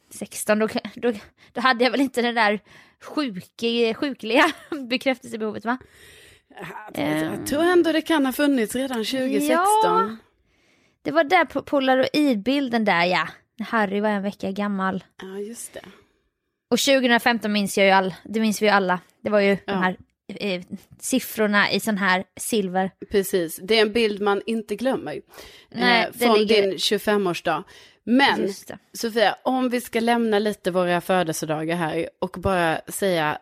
[0.09, 1.13] 2016, då, då,
[1.53, 2.61] då hade jag väl inte den där
[3.03, 4.45] sjuke, sjukliga
[4.89, 5.79] bekräftelsebehovet, va?
[6.95, 9.59] Jag tror ändå det kan ha funnits redan 2016.
[9.83, 10.17] Ja.
[11.03, 13.29] Det var där på polaroidbilden där, ja.
[13.59, 15.05] När Harry var en vecka gammal.
[15.23, 15.81] Ja, just det.
[16.71, 19.01] Och 2015 minns jag ju all, det minns vi ju alla.
[19.23, 19.97] Det var ju de här
[20.41, 20.63] eh,
[21.01, 22.91] siffrorna i sån här silver.
[23.11, 25.21] Precis, det är en bild man inte glömmer.
[25.71, 27.65] Nej, eh, från ligger- din 25-årsdag.
[28.07, 28.49] Men.
[28.93, 33.39] Sofia, om vi ska lämna lite våra födelsedagar här och bara säga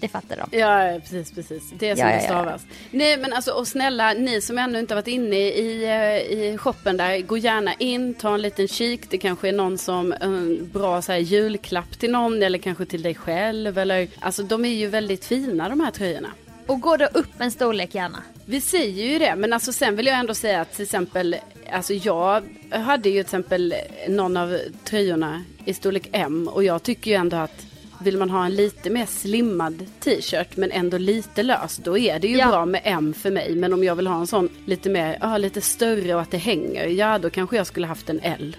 [0.02, 0.58] det fattar de.
[0.58, 1.72] ja precis, precis.
[1.80, 2.28] Det är som Ja, ja, det ja.
[2.28, 2.66] stavas.
[2.92, 6.98] Nej, men alltså, och snälla, ni som ännu inte varit inne i, eh, i shoppen
[6.98, 9.10] där, gå gärna in, ta en liten kik.
[9.10, 13.02] Det kanske är någon som, en bra så här, julklapp till någon, eller kanske till
[13.02, 13.78] dig själv.
[13.78, 16.30] Eller, alltså, de är ju väldigt fina de här tröjorna.
[16.68, 18.24] Och går då upp en storlek gärna.
[18.46, 21.36] Vi säger ju det, men alltså sen vill jag ändå säga att till exempel,
[21.72, 23.74] alltså jag hade ju till exempel
[24.10, 27.66] någon av tröjorna i storlek M och jag tycker ju ändå att
[28.02, 32.28] vill man ha en lite mer slimmad t-shirt men ändå lite lös, då är det
[32.28, 32.48] ju Ja.
[32.48, 33.56] bra med M för mig.
[33.56, 36.38] Men om jag vill ha en sån lite mer, ja lite större och att det
[36.38, 38.58] hänger, ja då kanske jag skulle haft en L.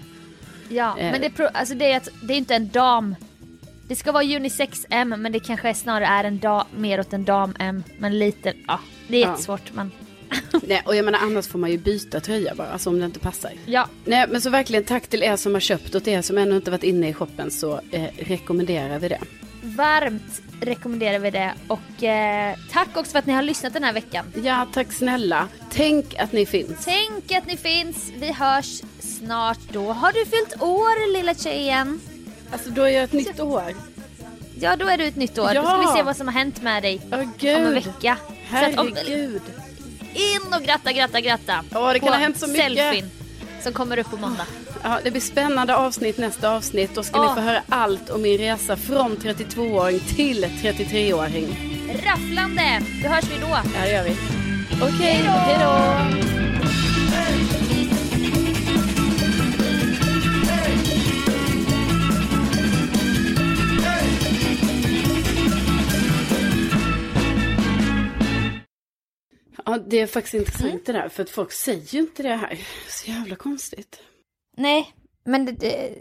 [0.69, 1.11] Ja, Eh.
[1.11, 3.15] men det, alltså det är att det är inte en dam.
[3.87, 7.23] Det ska vara unisex M men det kanske snarare är en dam, mer åt en
[7.25, 7.83] dam M.
[7.97, 9.29] Men lite, ja, det är Ja.
[9.29, 9.91] jättesvårt men
[10.63, 13.19] Nej, och jag menar annars får man ju byta tröja bara, alltså om det inte
[13.19, 13.51] passar.
[13.65, 13.87] ja.
[14.05, 16.55] Nej, men så verkligen tack till er som har köpt och till er som ännu
[16.55, 19.19] inte varit inne i shoppen så eh, rekommenderar vi det.
[19.63, 23.93] Varmt rekommenderar vi det och eh, tack också för att ni har lyssnat den här
[23.93, 24.25] veckan.
[24.43, 25.47] Ja, tack snälla.
[25.71, 26.85] Tänk att ni finns.
[26.85, 29.91] Tänk att ni finns, vi hörs snart då.
[29.93, 31.99] Har du fyllt år lilla tjejen?
[32.51, 33.63] Alltså då är jag ett nytt år.
[34.59, 35.51] Ja, då är du ett nytt år.
[35.53, 35.61] Ja.
[35.61, 37.73] Då ska vi se vad som har hänt med dig Åh om en gud.
[37.73, 38.17] vecka.
[38.43, 39.41] Herregud.
[40.15, 41.63] In och gratta, gratta, gratta.
[41.71, 42.65] Ja, det kan på ha hänt så mycket.
[42.77, 43.11] selfien
[43.63, 44.45] som kommer upp på måndag.
[44.83, 46.95] Ja, det blir spännande avsnitt nästa avsnitt.
[46.95, 47.29] Då ska Ja.
[47.29, 51.57] ni få höra allt om min resa från 32-åring till 33-åring.
[52.05, 52.81] Rafflande!
[53.03, 53.47] Då hörs vi då.
[53.47, 54.15] Ja, det gör vi.
[54.81, 56.32] Okej, hej då!
[69.65, 72.59] Ja, det är faktiskt intressant det där, för att folk säger ju inte det här.
[72.89, 73.99] Så jävla konstigt.
[74.57, 74.93] Nej,
[75.25, 75.95] men det, det,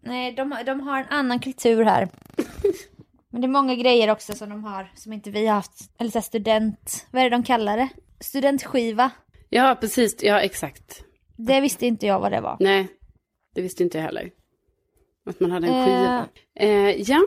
[0.00, 2.08] nej, de, de har en annan kultur här.
[3.30, 5.90] Men det är många grejer också som de har som inte vi har haft.
[5.98, 7.88] Eller så student, vad är det de kallar det?
[8.20, 9.10] Studentskiva.
[9.48, 10.22] Ja, precis.
[10.22, 11.04] Ja, exakt.
[11.36, 12.56] Det visste inte jag vad det var.
[12.60, 12.88] Nej,
[13.54, 14.30] det visste inte jag heller.
[15.26, 15.84] Att man hade en Eh.
[15.84, 16.28] skiva.
[16.54, 17.26] Eh, ja,